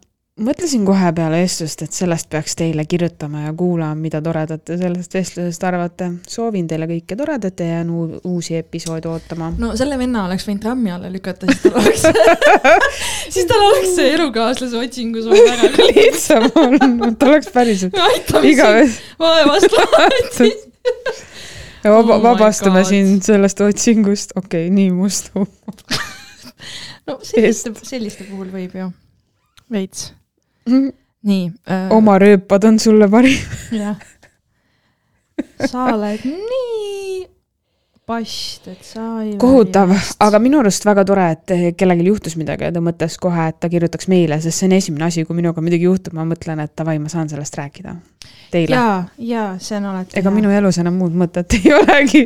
[0.45, 5.13] Mõtlesin kohe peale vestlust, et sellest peaks teile kirjutama ja kuulama, mida toredat te sellest
[5.13, 6.11] vestlusest arvate.
[6.27, 9.51] soovin teile kõike toredat ja jään uu- uusi episoode ootama.
[9.57, 12.01] no selle venna oleks võinud trammi alla lükata, siis tal oleks
[13.35, 17.97] siis tal oleks see elukaaslase otsingus olnud väga lihtsam on, ta oleks päriselt
[18.43, 20.51] igavesti vaevast lahti.
[21.83, 26.01] ja vaba, Oh vabastame sind sellest otsingust, okei okay,, nii must huumor.
[27.07, 28.89] no selliste, selliste puhul võib ju,
[29.71, 30.11] veits.
[30.67, 31.91] Nii äh,.
[31.93, 33.37] oma rööpad on sulle parim.
[33.71, 33.97] jah.
[35.65, 37.27] sa oled nii
[38.11, 39.35] past, et sa ei.
[39.39, 43.59] kohutav, aga minu arust väga tore, et kellelgi juhtus midagi ja ta mõtles kohe, et
[43.61, 46.73] ta kirjutaks meile, sest see on esimene asi, kui minuga midagi juhtub, ma mõtlen, et
[46.77, 47.95] davai, ma saan sellest rääkida.
[48.51, 48.75] Teile.
[48.75, 50.17] ja, ja see on alati.
[50.19, 52.25] ega minu elus enam muud mõtet ei olegi.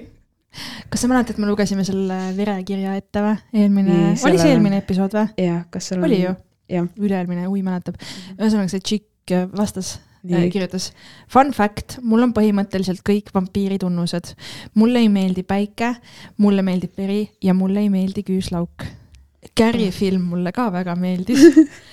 [0.89, 3.38] kas sa mäletad, me lugesime selle verekirja ette või?
[3.54, 5.28] eelmine oli see eelmine episood või?
[5.43, 6.08] jah, kas seal on?
[6.10, 6.34] oli ju,
[6.69, 7.99] üle-eelmine, ui mäletab.
[8.38, 10.49] ühesõnaga see tšikk vastas, nii.
[10.54, 10.91] kirjutas.
[11.32, 14.34] Fun fact, mul on põhimõtteliselt kõik vampiiri tunnused.
[14.73, 15.95] mulle ei meeldi päike,
[16.38, 18.88] mulle meeldib veri ja mulle ei meeldi küüslauk.
[19.58, 21.45] Carrie film mulle ka väga meeldis.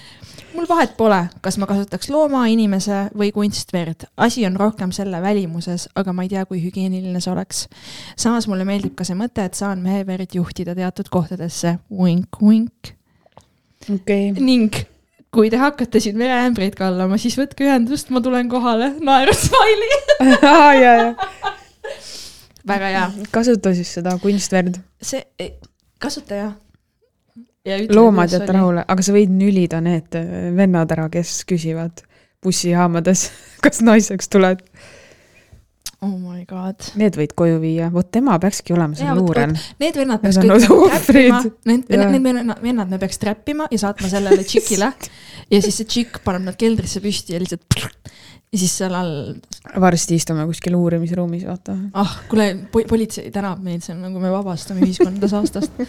[0.54, 4.08] mul vahet pole, kas ma kasutaks looma, inimese või kunstverd.
[4.16, 7.66] asi on rohkem selle välimuses, aga ma ei tea, kui hügieeniline see oleks.
[8.16, 11.78] samas mulle meeldib ka see mõte, et saan meheverd juhtida teatud kohtadesse.
[11.90, 12.96] Vink-vink.
[13.90, 14.76] okei, ning
[15.32, 19.90] kui te hakkate siin vereämbreid kallama, siis võtke ühendust, ma tulen kohale, naerusmaili.
[20.44, 20.96] ja, ja,
[22.68, 24.78] väga hea, kasuta siis seda kunstverd.
[25.02, 25.24] see,
[26.02, 26.54] kasuta jah.
[27.94, 28.52] loomad jäta.
[28.52, 30.18] rahule, aga sa võid nülida need
[30.56, 32.04] vennad ära, kes küsivad
[32.42, 33.30] bussijaamades,
[33.64, 34.64] kas naiseks tuled.
[36.02, 36.82] Oh my god.
[36.98, 39.54] Need võid koju viia, vot tema peakski olema vot- luurel.
[39.82, 44.10] Need vennad Need peaks on kõik trappima need, need vennad, me peaks trappima ja saatma
[44.12, 44.92] sellele tšikile
[45.52, 47.80] ja siis see tšikk paneb nad keldrisse püsti ja lihtsalt
[48.52, 49.34] ja siis seal all,
[49.80, 51.76] varsti istume kuskil uurimisruumis, vaata.
[51.96, 55.72] ah kuule po, politsei tänab meid, see on nagu me vabastame ühiskonda saastast.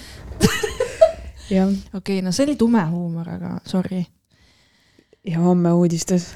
[2.00, 4.06] okei no see oli tume huumor, aga sorry.
[5.28, 6.32] ja homme uudistes.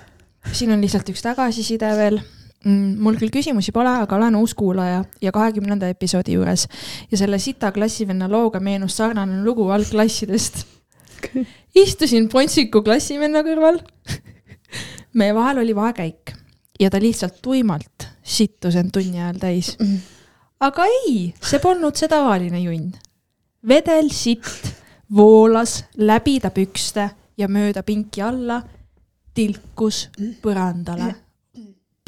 [0.52, 2.20] siin on lihtsalt üks tagasiside veel.
[2.68, 6.68] Mul küll küsimusi pole, aga olen uus kuulaja ja kahekümnenda episoodi juures
[7.12, 10.66] ja selle sita klassivenna looga meenus sarnane lugu algklassidest.
[11.76, 13.80] istusin Pontsiku klassivenna kõrval.
[15.18, 16.34] meie vahel oli vahekäik
[16.80, 19.76] ja ta lihtsalt tuimalt sittus end tunni ajal täis.
[20.60, 22.92] aga ei, see polnud see tavaline junn.
[23.68, 24.74] vedel sitt
[25.16, 28.62] voolas läbi ta pükste ja mööda pinki alla
[29.34, 30.08] tilkus
[30.42, 31.14] põrandale.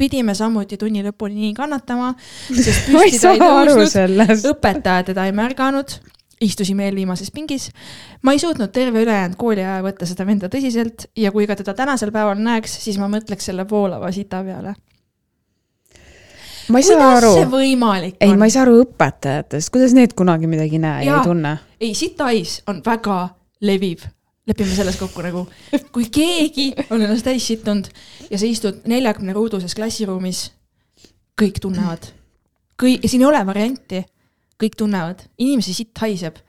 [0.00, 2.14] Pidime samuti tunni lõpuni nii kannatama,
[2.64, 5.98] sest ei püsti ta ei tõusnud, õpetaja teda ei märganud,
[6.40, 7.70] istusime eelviimases pingis.
[8.22, 12.12] ma ei suutnud terve ülejäänud kooliaja võtta seda venda tõsiselt ja kui ka teda tänasel
[12.14, 14.74] päeval näeks, siis ma mõtleks selle voolava sita peale.
[16.68, 17.50] ma ei saa kuidas aru see.
[17.56, 18.54] võimalik ei, on ma ei?
[18.54, 21.20] saa aru õpetajatest, kuidas need kunagi midagi ei näe ja Jaa.
[21.20, 21.58] ei tunne.
[21.80, 23.20] ei, sitais on väga
[23.60, 24.08] leviv,
[24.48, 25.44] lepime selles kokku nagu,
[25.94, 27.90] kui keegi on ennast täis sittunud
[28.30, 30.46] ja sa istud neljakümne ruuduses klassiruumis,
[31.40, 32.10] kõik tunnevad.
[32.80, 34.04] kõik, ja siin ei ole varianti,
[34.60, 36.40] kõik tunnevad, inimese sitt haiseb.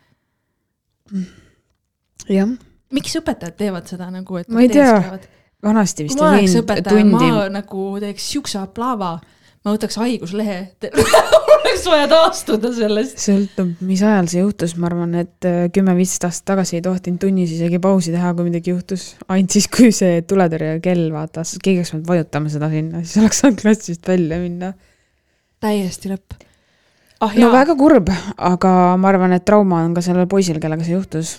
[2.30, 2.56] jah,
[2.96, 5.20] miks õpetajad teevad seda nagu, et Ma ei tea.
[5.64, 9.18] vanasti vist ei õpetaja, tundi ma nagu teeks siukse aplaava,
[9.62, 10.58] ma võtaks haiguslehe,
[11.72, 13.20] oleks vaja taastuda sellest.
[13.22, 17.54] sõltub, mis ajal see juhtus, ma arvan, et äh, kümme-viisteist aastat tagasi ei tohtinud tunnis
[17.56, 19.12] isegi pausi teha, kui midagi juhtus.
[19.28, 23.62] ainult siis, kui see tuletõrjekell vaatas, keegi oleks pidanud vajutama seda sinna, siis oleks saanud
[23.62, 24.74] klassist välja minna.
[25.62, 26.42] täiesti lõpp.
[27.22, 28.10] ah no väga kurb,
[28.52, 31.38] aga ma arvan, et trauma on ka sellel poisil, kellega see juhtus.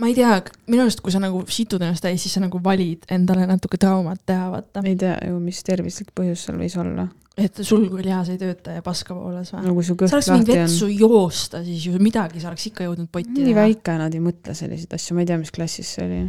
[0.00, 0.38] Ma ei tea,
[0.70, 4.22] minu arust, kui sa nagu situd ennast täis, siis sa nagu valid endale natuke traumat
[4.26, 4.82] teha, vaata.
[4.90, 7.06] ei tea ju, mis tervislik põhjus seal võis olla.
[7.38, 9.62] et sulgurlihas ei tööta ja paska voolas või?
[9.68, 10.64] no su sa oleks võinud lahti on.
[10.64, 13.54] vetsu joosta, siis ju midagi sa oleks ikka jõudnud potti nii.
[13.58, 16.22] väike, nad ei mõtle selliseid asju, ma ei tea, mis klassis see oli.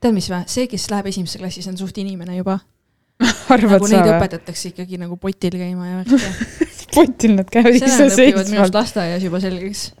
[0.00, 2.60] tead, mis või, see, kes läheb esimesse klassi, see on suht inimene juba.
[3.54, 4.16] arvad nagu sa neid või?
[4.20, 6.56] õpetatakse ikkagi nagu potil käima ja värki.
[6.96, 8.76] potil nad käivad arust iseseisvalt.
[8.76, 9.92] lasteaias juba selgeks.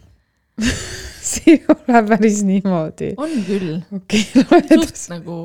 [1.32, 3.12] see ei ole päris niimoodi.
[3.16, 5.12] on küll, okei, loe suht edasi.
[5.12, 5.38] nagu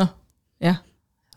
[0.00, 0.14] noh,
[0.60, 0.78] jah,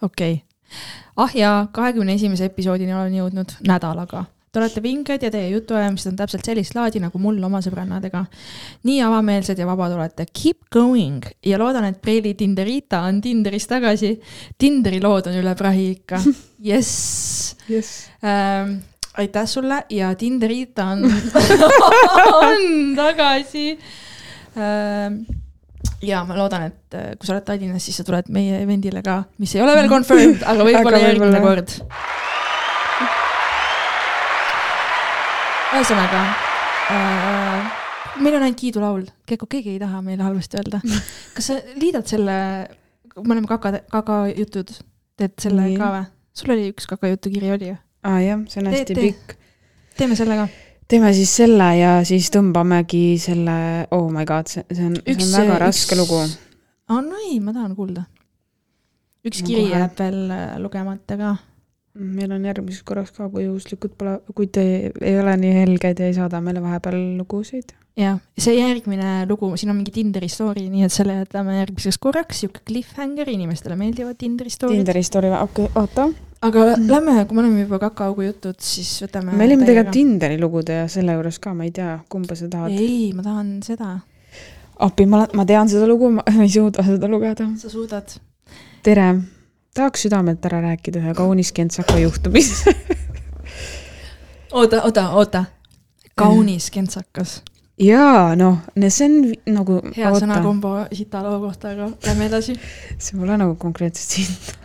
[0.01, 0.77] okei okay..
[1.23, 4.25] ah jaa, kahekümne esimese episoodini olen jõudnud nädalaga.
[4.53, 8.21] Te olete vinged ja teie jutuajamised on täpselt sellist laadi nagu mul oma sõbrannadega.
[8.85, 14.13] nii avameelsed ja vabad olete, keep going ja loodan, et Preili Tinderita on Tinderis tagasi.
[14.57, 16.21] Tinderi lood on üle prahi ikka,
[16.61, 18.09] jess jess.
[18.21, 18.83] ähm,.
[19.17, 21.03] Aitäh sulle ja Tinderita on
[22.41, 23.79] on tagasi
[24.57, 25.21] ähm,.
[26.01, 29.23] ja ma loodan, et äh, kui sa oled Tallinnas, siis sa tuled meie event'ile ka,
[29.37, 31.63] mis ei ole veel confirmed, aga võib-olla järgmine võib-olla.
[31.63, 31.77] kord.
[35.73, 36.25] ühesõnaga
[36.93, 37.79] äh,
[38.21, 40.81] meil on ainult kiidulaul, Keiko, keegi ei taha meile halvasti öelda.
[41.35, 42.35] kas sa liidad selle,
[43.17, 44.75] me oleme kaka, kakajutud,
[45.17, 45.79] teed selle Nii.
[45.79, 46.05] ka või?
[46.33, 47.79] sul oli üks kakajutu kiri oli ju?
[48.03, 49.03] Aa ah, jah, see on hästi tee.
[49.07, 49.35] pikk.
[49.97, 50.47] teeme selle ka.
[50.91, 53.55] teeme siis selle ja siis tõmbamegi selle,
[53.95, 56.19] oh my god, see, see on, see on väga üks- raske lugu.
[56.91, 58.03] aa, no ei, ma tahan kuulda.
[59.23, 61.37] üks kiri jääb veel äh, lugemata ka.
[61.93, 66.11] meil on järgmiseks korraks ka, kui juhuslikult pole, kui te ei ole nii helged ja
[66.11, 67.71] ei saada meile vahepeal lugusid.
[67.95, 72.43] jah, see järgmine lugu, siin on mingi Tinderi story, nii et selle jätame järgmiseks korraks,
[72.43, 74.83] sihuke cliffhanger, inimestele meeldivad Tinderi story'd.
[74.83, 76.32] Tinderi story, okei okay,, oota.
[76.43, 79.35] Aga lähme, kui me oleme juba kakaaugu jutud, siis võtame.
[79.37, 82.73] me olime tegelikult Tinderi lugude ja selle juures ka, ma ei tea, kumba sa tahad.
[82.75, 83.93] ei, ma tahan seda.
[84.87, 87.47] appi, ma, ma tean seda lugu, ma ei suuda seda lugeda.
[87.61, 88.17] sa suudad.
[88.83, 89.07] tere,
[89.75, 92.67] tahaks südamelt ära rääkida ühe kaunis kentsaka juhtumist
[94.53, 95.45] oota, oota, oota.
[96.15, 97.41] kaunis kentsakas.
[97.79, 99.79] jaa, noh, see on nagu.
[99.95, 102.57] hea sõnakombo sita loo kohta, aga lähme edasi.
[103.03, 104.61] see pole nagu konkreetselt siin.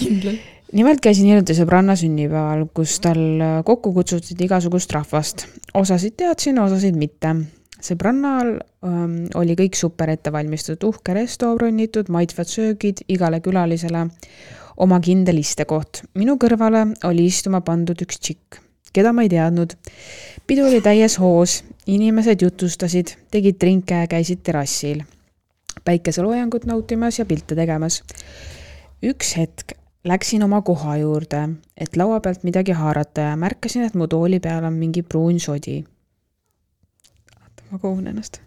[0.00, 0.48] Kindlalt.
[0.72, 3.22] nimelt käisin hiljuti sõbranna sünnipäeval, kus tal
[3.66, 5.46] kokku kutsutud igasugust rahvast.
[5.74, 7.34] osasid teadsin, osasid mitte.
[7.80, 14.08] sõbrannal ähm, oli kõik super ette valmistatud, uhke resto, bronnitud, maitsvad söögid igale külalisele,
[14.76, 16.04] oma kindel istekoht.
[16.14, 18.60] minu kõrvale oli istuma pandud üks tšikk,
[18.92, 19.76] keda ma ei teadnud.
[20.46, 25.02] pidu oli täies hoos, inimesed jutustasid, tegid trinke käisid terrassil
[25.84, 28.02] päikeseloojangut nautimas ja pilte tegemas.
[29.02, 29.72] üks hetk
[30.04, 34.64] läksin oma koha juurde, et laua pealt midagi haarata ja märkasin, et mu tooli peal
[34.64, 35.84] on mingi pruun sodi.
[37.40, 38.40] oota, ma kogun ennast.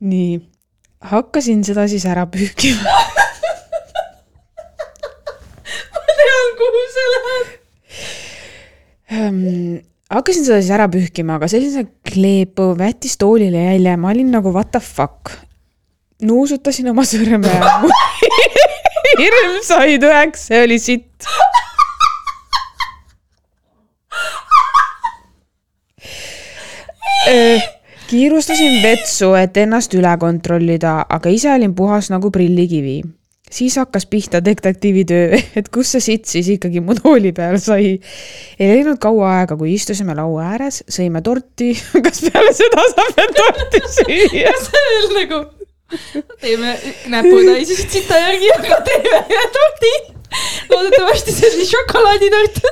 [0.00, 0.48] nii,
[1.00, 2.82] hakkasin seda siis ära pühkima.
[5.92, 7.48] ma tean, kuhu see läheb.
[10.12, 14.72] Hakkasin seda siis ära pühkima, aga sellise kleepuv jättis toolile jälje, ma olin nagu what
[14.72, 15.32] the fuck.
[16.22, 17.72] nuusutasin oma sõrme ja
[19.20, 21.28] hirm sai tõeks, see oli sitt.
[28.10, 33.00] kiirustasin vetsu, et ennast üle kontrollida, aga ise olin puhas nagu prillikivi
[33.52, 37.98] siis hakkas pihta detektiivi töö, et kus see sitt siis ikkagi mu tooli peal sai.
[38.58, 41.72] ei läinud kaua aega, kui istusime laua ääres, sõime torti.
[42.04, 44.54] kas peale seda saab veel torti süüa?
[44.66, 45.42] see veel nagu,
[46.40, 46.76] teeme
[47.12, 49.94] näputäis sita järgi, aga teeme ühe tordi.
[50.72, 52.62] loodetavasti see oli šokolaaditort.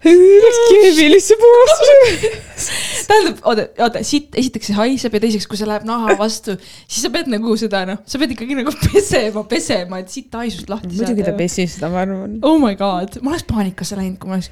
[0.00, 2.30] Keemilisse puhastusega.
[3.10, 7.04] tähendab, oota, oota, siit esiteks see haiseb ja teiseks, kui see läheb naha vastu, siis
[7.04, 10.92] sa pead nagu seda noh, sa pead ikkagi nagu pesema, pesema, et siit haisust lahti
[10.94, 11.34] muidugi ta.
[11.36, 12.38] pesis seda, ma arvan.
[12.46, 14.50] Oh my god, ma oleks paanikasse läinud, kui ma oleks,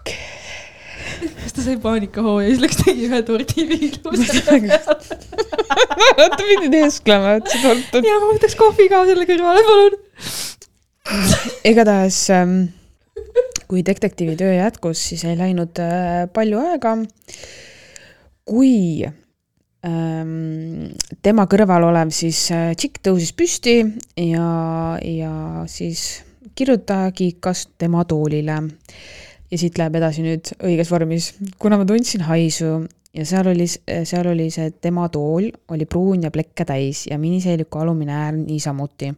[0.00, 0.20] okei,
[1.44, 4.40] kas ta sai paanikahoo ja siis läks tegi ühe tordi viiluse.
[6.14, 8.08] ta pidi teesklema, et see tort on.
[8.10, 10.00] ja ma võtaks kohvi ka selle kõrvale, palun.
[11.70, 12.64] igatahes ähm,
[13.68, 16.94] kui detektiivi töö jätkus, siis ei läinud äh, palju aega,
[18.44, 20.92] kui ähm,
[21.24, 23.78] tema kõrval olev siis äh, tšikk tõusis püsti
[24.20, 24.48] ja,
[25.00, 25.34] ja
[25.70, 26.24] siis
[26.54, 28.60] kirjutaja kiikas tema toolile.
[29.50, 32.84] ja siit läheb edasi nüüd õiges vormis, kuna ma tundsin haisu
[33.14, 37.78] ja seal oli, seal oli see tema tool oli pruun ja plekke täis ja miniseeliku
[37.78, 39.12] alumine äär niisamuti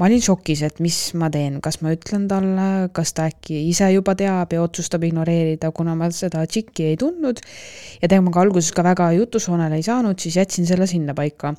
[0.00, 3.90] ma olin šokis, et mis ma teen, kas ma ütlen talle, kas ta äkki ise
[3.92, 7.42] juba teab ja otsustab ignoreerida, kuna ma seda tšikki ei tundnud
[8.00, 11.52] ja temaga alguses ka väga jutusoonele ei saanud, siis jätsin selle sinnapaika.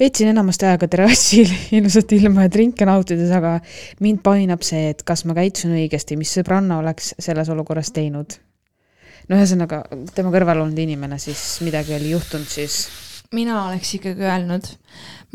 [0.00, 3.58] veetsin enamasti aega terrassil ilusat ilma ja trinke nautides, aga
[4.00, 8.40] mind painab see, et kas ma käitusin õigesti, mis sõbranna oleks selles olukorras teinud.
[9.28, 9.82] No ühesõnaga,
[10.16, 12.86] tema kõrval olnud inimene siis midagi oli juhtunud siis.
[13.34, 14.68] mina oleks ikkagi öelnud,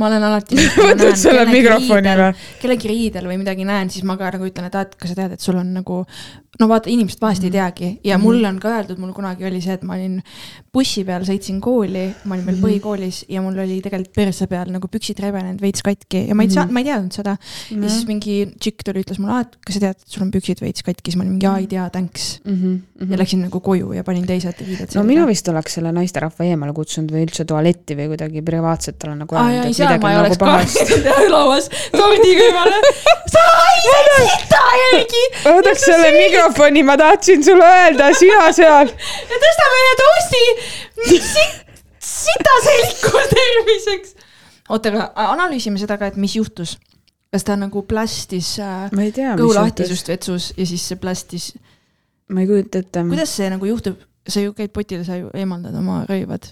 [0.01, 0.57] ma olen alati.
[0.87, 2.31] võtad selle mikrofoni või?
[2.61, 5.21] kellegi riidel või midagi näen, siis ma ka nagu ütlen, et aa, et kas sa
[5.21, 6.03] tead, et sul on nagu
[6.59, 7.45] no vaata, inimesed vahest mm.
[7.45, 7.57] ei Mhm.
[7.57, 8.23] teagi ja Mhm.
[8.27, 10.19] mulle on ka öeldud, mul kunagi oli see, et ma olin
[10.73, 12.65] bussi peal, sõitsin kooli, ma olin veel Mhm.
[12.65, 16.49] põhikoolis ja mul oli tegelikult perse peal nagu püksid rebenenud veits katki ja ma ei
[16.49, 17.37] saa, ma ei teadnud seda.
[17.71, 20.61] ja siis mingi tšikk tuli, ütles mulle, et kas sa tead, et sul on püksid
[20.61, 22.39] veits katki, siis ma olin mingi, aa ei tea, thanks.
[23.09, 26.71] ja läksin nagu koju ja panin teised riided no mina vist oleks selle naisterahva eemale
[26.73, 30.19] kutsunud või üldse tualetti või kuidagi privaatselt talle nagu aa jaa, ei seal ma ei
[30.21, 30.45] oleks ka
[31.35, 32.79] lauas tordi kõrvale.
[33.33, 33.43] sa
[33.73, 33.81] ei
[34.29, 36.11] sita järgi oodaks selle
[36.43, 38.87] mikrofoni, ma tahtsin sulle öelda, sina seal.
[39.29, 40.41] ja tõsta meie toasti
[41.09, 41.61] sit,
[41.99, 44.15] sita selgu terviseks.
[44.69, 46.77] oota, aga analüüsime seda ka, et mis juhtus.
[47.33, 51.53] kas ta nagu plastis äh, kõhu lahtisust vetsus ja siis see plastis,
[52.29, 53.05] ma ei kujuta ette.
[53.09, 56.51] kuidas see nagu juhtub, sa ju käid potile, sa ju eemaldad oma rõivad.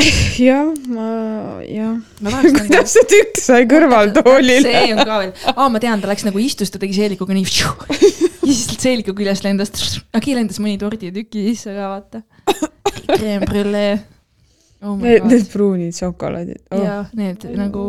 [0.48, 1.08] jah, ma,
[1.66, 1.98] jah.
[2.24, 4.62] nagu kuidas see tükk sai kõrvaltoolile?
[4.64, 7.46] see on ka veel, aa ma tean, ta läks nagu istus, ta tegi seelikuga nii
[7.52, 7.74] ja
[8.42, 12.22] siis seeliku küljest lendas, äkki lendas mõni torditüki sisse ka vaata.
[13.12, 14.00] Creme brulee.
[14.82, 16.82] oh my Need, need pruunid šokolaadid oh..
[16.82, 17.84] ja need nagu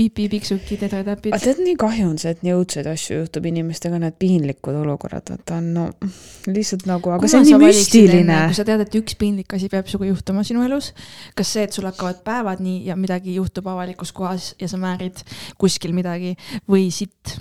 [0.00, 1.42] pipi-piksukid, edetäpid aga.
[1.44, 5.58] tead, nii kahju on see, et nii õudseid asju juhtub inimestega, need piinlikud olukorrad, vaata
[5.60, 5.86] on no
[6.48, 8.38] lihtsalt nagu, aga see on nii müstiline.
[8.48, 10.92] kui sa tead, et üks piinlik asi peab sinuga juhtuma sinu elus,
[11.36, 15.20] kas see, et sul hakkavad päevad nii ja midagi juhtub avalikus kohas ja sa määrid
[15.60, 16.36] kuskil midagi
[16.70, 17.36] või sitt,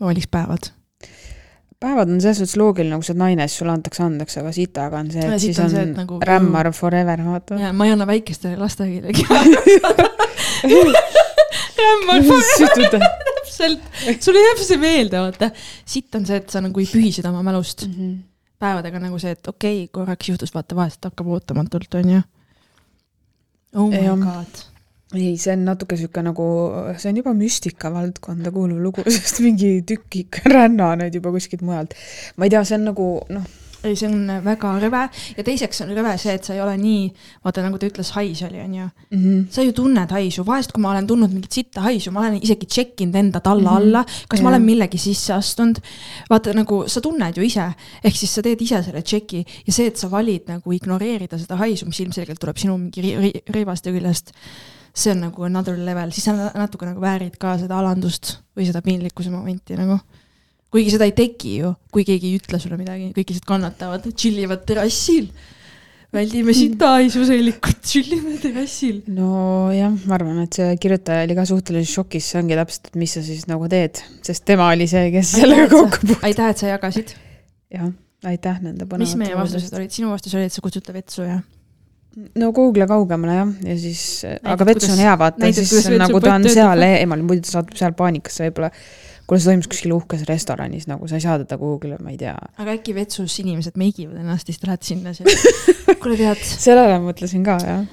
[0.00, 0.70] ma valiks päevad.
[1.80, 5.00] päevad on selles suhtes loogiline, kui sa oled naine, siis sulle antakse andeks, aga sitaga
[5.04, 7.60] on see, Ja et siit siis on see, et nagu- rämmar forever, vaata.
[7.60, 8.56] ja ma ei anna väikestele
[11.80, 13.10] lastehaiglegi rämmar sütuda.
[13.28, 13.82] täpselt,
[14.22, 15.50] sulle jääb see meelde, vaata.
[15.84, 17.86] sitt on see, et sa nagu ei pühi seda oma mälust.
[18.60, 22.20] päevadega nagu see, et okei okay,, korraks juhtus, vaata vahest hakkab ootamatult, onju.
[23.76, 24.18] oh my Jah.
[24.18, 24.66] god.
[25.14, 26.44] ei, see on natuke sihuke nagu,
[26.96, 31.64] see on juba müstika valdkonda kuuluv lugu, sest mingi tükk ikka ränna need juba kuskilt
[31.66, 31.96] mujalt.
[32.36, 33.48] ma ei tea, see on nagu noh,
[33.84, 35.02] ei, see on väga rõve
[35.36, 37.06] ja teiseks on rõve see, et sa ei ole nii,
[37.44, 38.88] vaata nagu ta ütles, hais oli, onju.
[39.50, 42.66] sa ju tunned haisu, vahest kui ma olen tundnud mingit sitta haisu, ma olen isegi
[42.66, 43.76] check inud enda talla Mhm.
[43.80, 44.42] alla, kas Jah.
[44.44, 45.78] ma olen millegi sisse astunud.
[46.30, 47.72] vaata nagu sa tunned ju ise,
[48.04, 51.56] ehk siis sa teed ise selle check'i ja see, et sa valid nagu ignoreerida seda
[51.56, 54.32] haisu, mis ilmselgelt tuleb sinu mingi ri- ri- rõivaste küljest.
[54.92, 58.66] see on nagu another level, siis sa na- natuke nagu väärid ka seda alandust või
[58.66, 60.00] seda piinlikkuse momenti nagu
[60.70, 64.38] kuigi seda ei teki ju, kui keegi ei ütle sulle midagi, kõik lihtsalt kannatavad, chill
[64.44, 65.30] ivad terrassil.
[66.10, 69.02] väldime sita haisuseelikut, chill ime terrassil.
[69.14, 73.16] nojah, ma arvan, et see kirjutaja oli ka suhteliselt šokis, see ongi täpselt, et mis
[73.16, 76.24] sa siis nagu teed, sest tema oli see, kes sellega kokku puutus.
[76.30, 77.14] aitäh, et sa jagasid.
[77.74, 77.90] jah,
[78.30, 81.26] aitäh nende mis põnevate meie vastused olid, sinu vastus oli, et sa kutsud ta vetsu
[81.26, 81.40] ja?
[82.38, 86.46] no Google kaugemale jah, ja siis, aga vets on hea vaata, siis nagu ta on
[86.50, 88.70] seal eemal, muidu ta satub seal paanikasse võib-olla.
[89.30, 92.34] kuule, see toimus kuskil uhkes restoranis nagu sa ei saa teda Google'i, ma ei tea.
[92.58, 95.14] aga äkki vetsus inimesed meigivad ennast ja siis te lähete sinna
[96.02, 96.42] kuule tead.
[96.50, 97.84] sellele mõtlesin ka jah.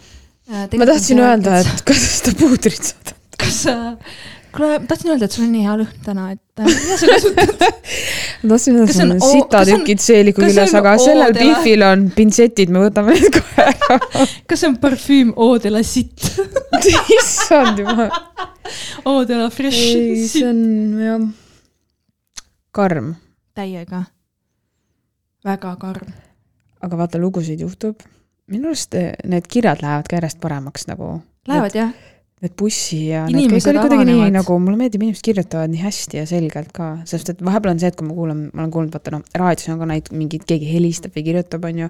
[0.50, 3.16] ma tahtsin öelda, et kuidas seda puudrit saada.
[3.38, 3.78] kas sa,
[4.58, 7.10] kuule, ma tahtsin öelda, et sul on nii hea lõhn täna, et äh, mida sa
[7.12, 7.64] kasutad?
[8.44, 12.82] ma tahtsin öelda, et sul on sitatükid seeliku küljes, aga sellel Biffil on pintsetid, me
[12.88, 14.00] võtame need kohe ära.
[14.50, 16.26] kas see on parfüüm Eau de la sitt?
[17.18, 18.12] issand jumal.
[19.06, 20.62] Eau de la fresh ei, see on
[21.06, 21.30] jah,
[22.76, 23.14] karm,
[23.58, 24.04] täiega.
[25.48, 26.14] väga karm.
[26.84, 28.04] aga vaata, lugusid juhtub.
[28.48, 31.18] minu arust eh, need kirjad lähevad ka järjest paremaks nagu.
[31.48, 31.96] Lähevad jah?
[32.44, 36.20] Need bussi ja need kõik oli kuidagi nii nagu, mulle meeldib, inimesed kirjutavad nii hästi
[36.20, 38.94] ja selgelt ka, sest et vahepeal on see, et kui ma kuulan, ma olen kuulnud,
[38.94, 41.90] vaata noh, raadios on ka neid mingid, keegi helistab või kirjutab, onju.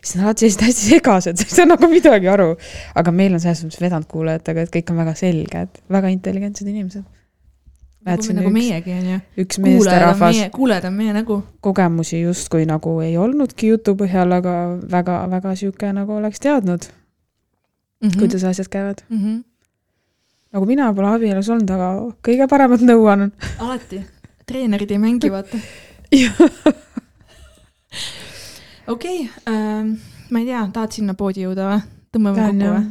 [0.00, 2.48] siis nad on alati sellised hästi segased, sa ei saa nagu midagi aru.
[3.02, 7.06] aga meil on selles mõttes vedanud kuulajatega, et kõik on väga selged, väga intelligentsed inimesed.
[8.04, 9.22] nagu, nagu üks, meiegi onju.
[9.46, 11.40] üks kuulajad on meesterahvas kuulajad on meie nägu.
[11.62, 14.58] kogemusi justkui nagu ei olnudki jutu põhjal, aga
[14.90, 18.18] väga-väga sihuke nagu oleks teadnud mm, -hmm.
[18.18, 19.06] kuidas asjad käivad.
[19.08, 19.22] mm.
[19.22, 19.42] -hmm.
[20.54, 21.90] Nagu mina pole abielus olnud, aga
[22.24, 23.32] kõige paremat nõu annan.
[23.58, 24.04] alati.
[24.46, 25.58] treenerid ei mängi, vaata.
[28.94, 31.80] okei, ma ei tea, tahad sinna poodi jõuda või?
[32.14, 32.84] tõmbame kokku või?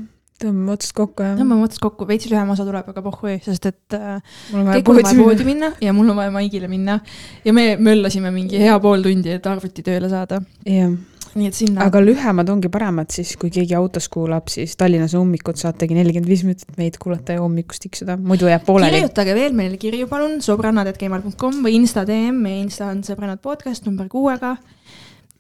[0.44, 1.38] tõmbame otsast kokku jah.
[1.40, 4.20] tõmbame otsast kokku, veits lühem osa tuleb, aga pohhui, sest et äh,
[4.52, 5.72] mul on vaja poodi poodi minna.
[5.80, 7.00] ja mul on vaja Maigile minna.
[7.46, 10.42] ja me möllasime mingi hea pool tundi, et arvuti tööle saada.
[10.68, 10.92] jah,
[11.38, 11.88] nii et sinna.
[11.88, 16.44] aga lühemad ongi paremad siis, kui keegi autos kuulab, siis Tallinnas ummikut saategi nelikümmend viis
[16.48, 19.00] minutit meid kuulata ja hommikust tiksuda, muidu jääb pooleli.
[19.00, 24.10] kirjutage veel meile kirju, palun, sõbrannad.gmail.com või Insta DM, meie Insta on sõbrannad podcast number
[24.12, 24.56] kuuega.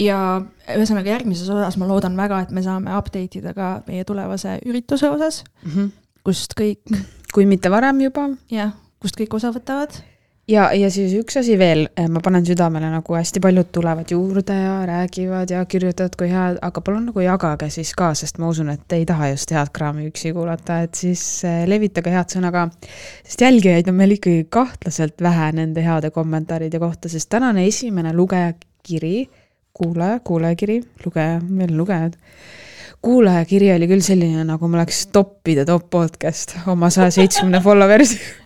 [0.02, 0.20] ja
[0.74, 5.10] ühesõnaga järgmises osas ma loodan väga, et me saame update ida ka meie tulevase ürituse
[5.10, 5.44] osas,
[6.24, 6.82] kust kõik,
[7.34, 10.02] kui mitte varem juba, jah, kust kõik osa võtavad.
[10.50, 14.74] Ja, ja siis üks asi veel, ma panen südamele nagu hästi paljud tulevad juurde ja
[14.88, 18.84] räägivad ja kirjutavad, kui head, aga palun nagu jagage siis ka, sest ma usun, et
[18.88, 22.68] te ei taha just head kraami üksi kuulata, et siis eh, levitage head sõna ka.
[23.24, 29.30] sest jälgijaid on meil ikkagi kahtlaselt vähe nende heade kommentaaride kohta, sest tänane esimene lugejakiri,
[29.74, 32.20] kuulaja, kuulajakiri, lugeja, meil on lugejad
[33.04, 38.32] kuulajakiri oli küll selline, nagu ma oleks toppide top podcast oma saja seitsmekümne follower'iga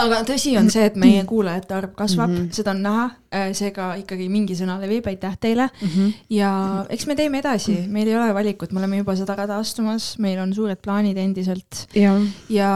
[0.00, 2.56] aga tõsi on see, et meie kuulajate arv kasvab mm, -hmm.
[2.56, 5.88] seda on näha, äh, seega ikkagi mingi sõna levib, aitäh teile mm.
[5.88, 6.12] -hmm.
[6.30, 6.50] ja
[6.88, 10.40] eks me teeme edasi, meil ei ole valikut, me oleme juba seda rada astumas, meil
[10.40, 11.86] on suured plaanid endiselt.
[11.94, 12.18] ja,
[12.48, 12.70] ja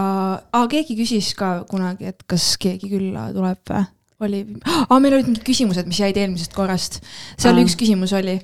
[0.52, 3.84] ah, keegi küsis ka kunagi, et kas keegi külla tuleb või?
[4.20, 4.44] oli
[4.90, 7.00] ah,, meil olid mingid küsimused, mis jäid eelmisest korrast.
[7.38, 7.64] seal Aa.
[7.64, 8.38] üks küsimus oli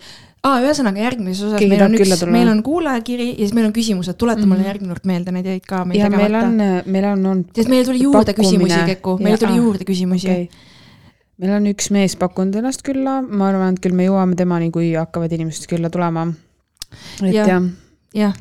[0.44, 3.74] aa, ühesõnaga järgmises osas Keegi meil on üks, meil on kuulajakiri ja siis meil on
[3.76, 4.52] küsimused, tuleta mm -hmm.
[4.52, 6.28] mulle järgmine kord meelde, need jäid ka meil ja tegemata.
[6.28, 7.50] meil on, meil on olnud.
[7.56, 8.64] sest meil tuli juurde pakkumine.
[8.64, 10.48] küsimusi, Keku, meil tuli juurde küsimusi okay.
[11.38, 14.92] meil on üks mees pakkunud ennast külla, ma arvan, et küll me jõuame temani, kui
[14.94, 16.28] hakkavad inimesed külla tulema.
[17.22, 17.62] et jah.
[18.14, 18.34] jah,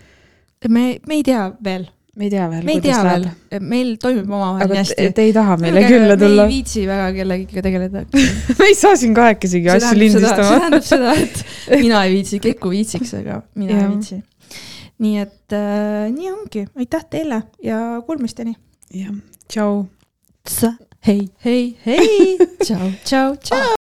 [0.69, 3.63] me, me ei tea veel me ei tea veel, kuidas tea läheb.
[3.73, 5.07] meil toimib omavahel nii hästi.
[5.17, 6.45] Te ei taha meile külla tulla?
[6.45, 8.03] me ei viitsi väga kellegiga tegeleda
[8.59, 10.45] me ei saa siin kahekesigi asju lindistama.
[10.45, 11.43] see tähendab seda, et
[11.85, 14.21] mina ei viitsi, Keku viitsiks, aga mina ei viitsi.
[15.03, 18.57] nii et äh, nii ongi, aitäh teile ja kuulmisteni.
[18.93, 19.13] jah,
[19.49, 19.85] tšau.
[21.09, 22.35] hei, hei, hei,
[22.65, 23.79] tšau, tšau, tšau.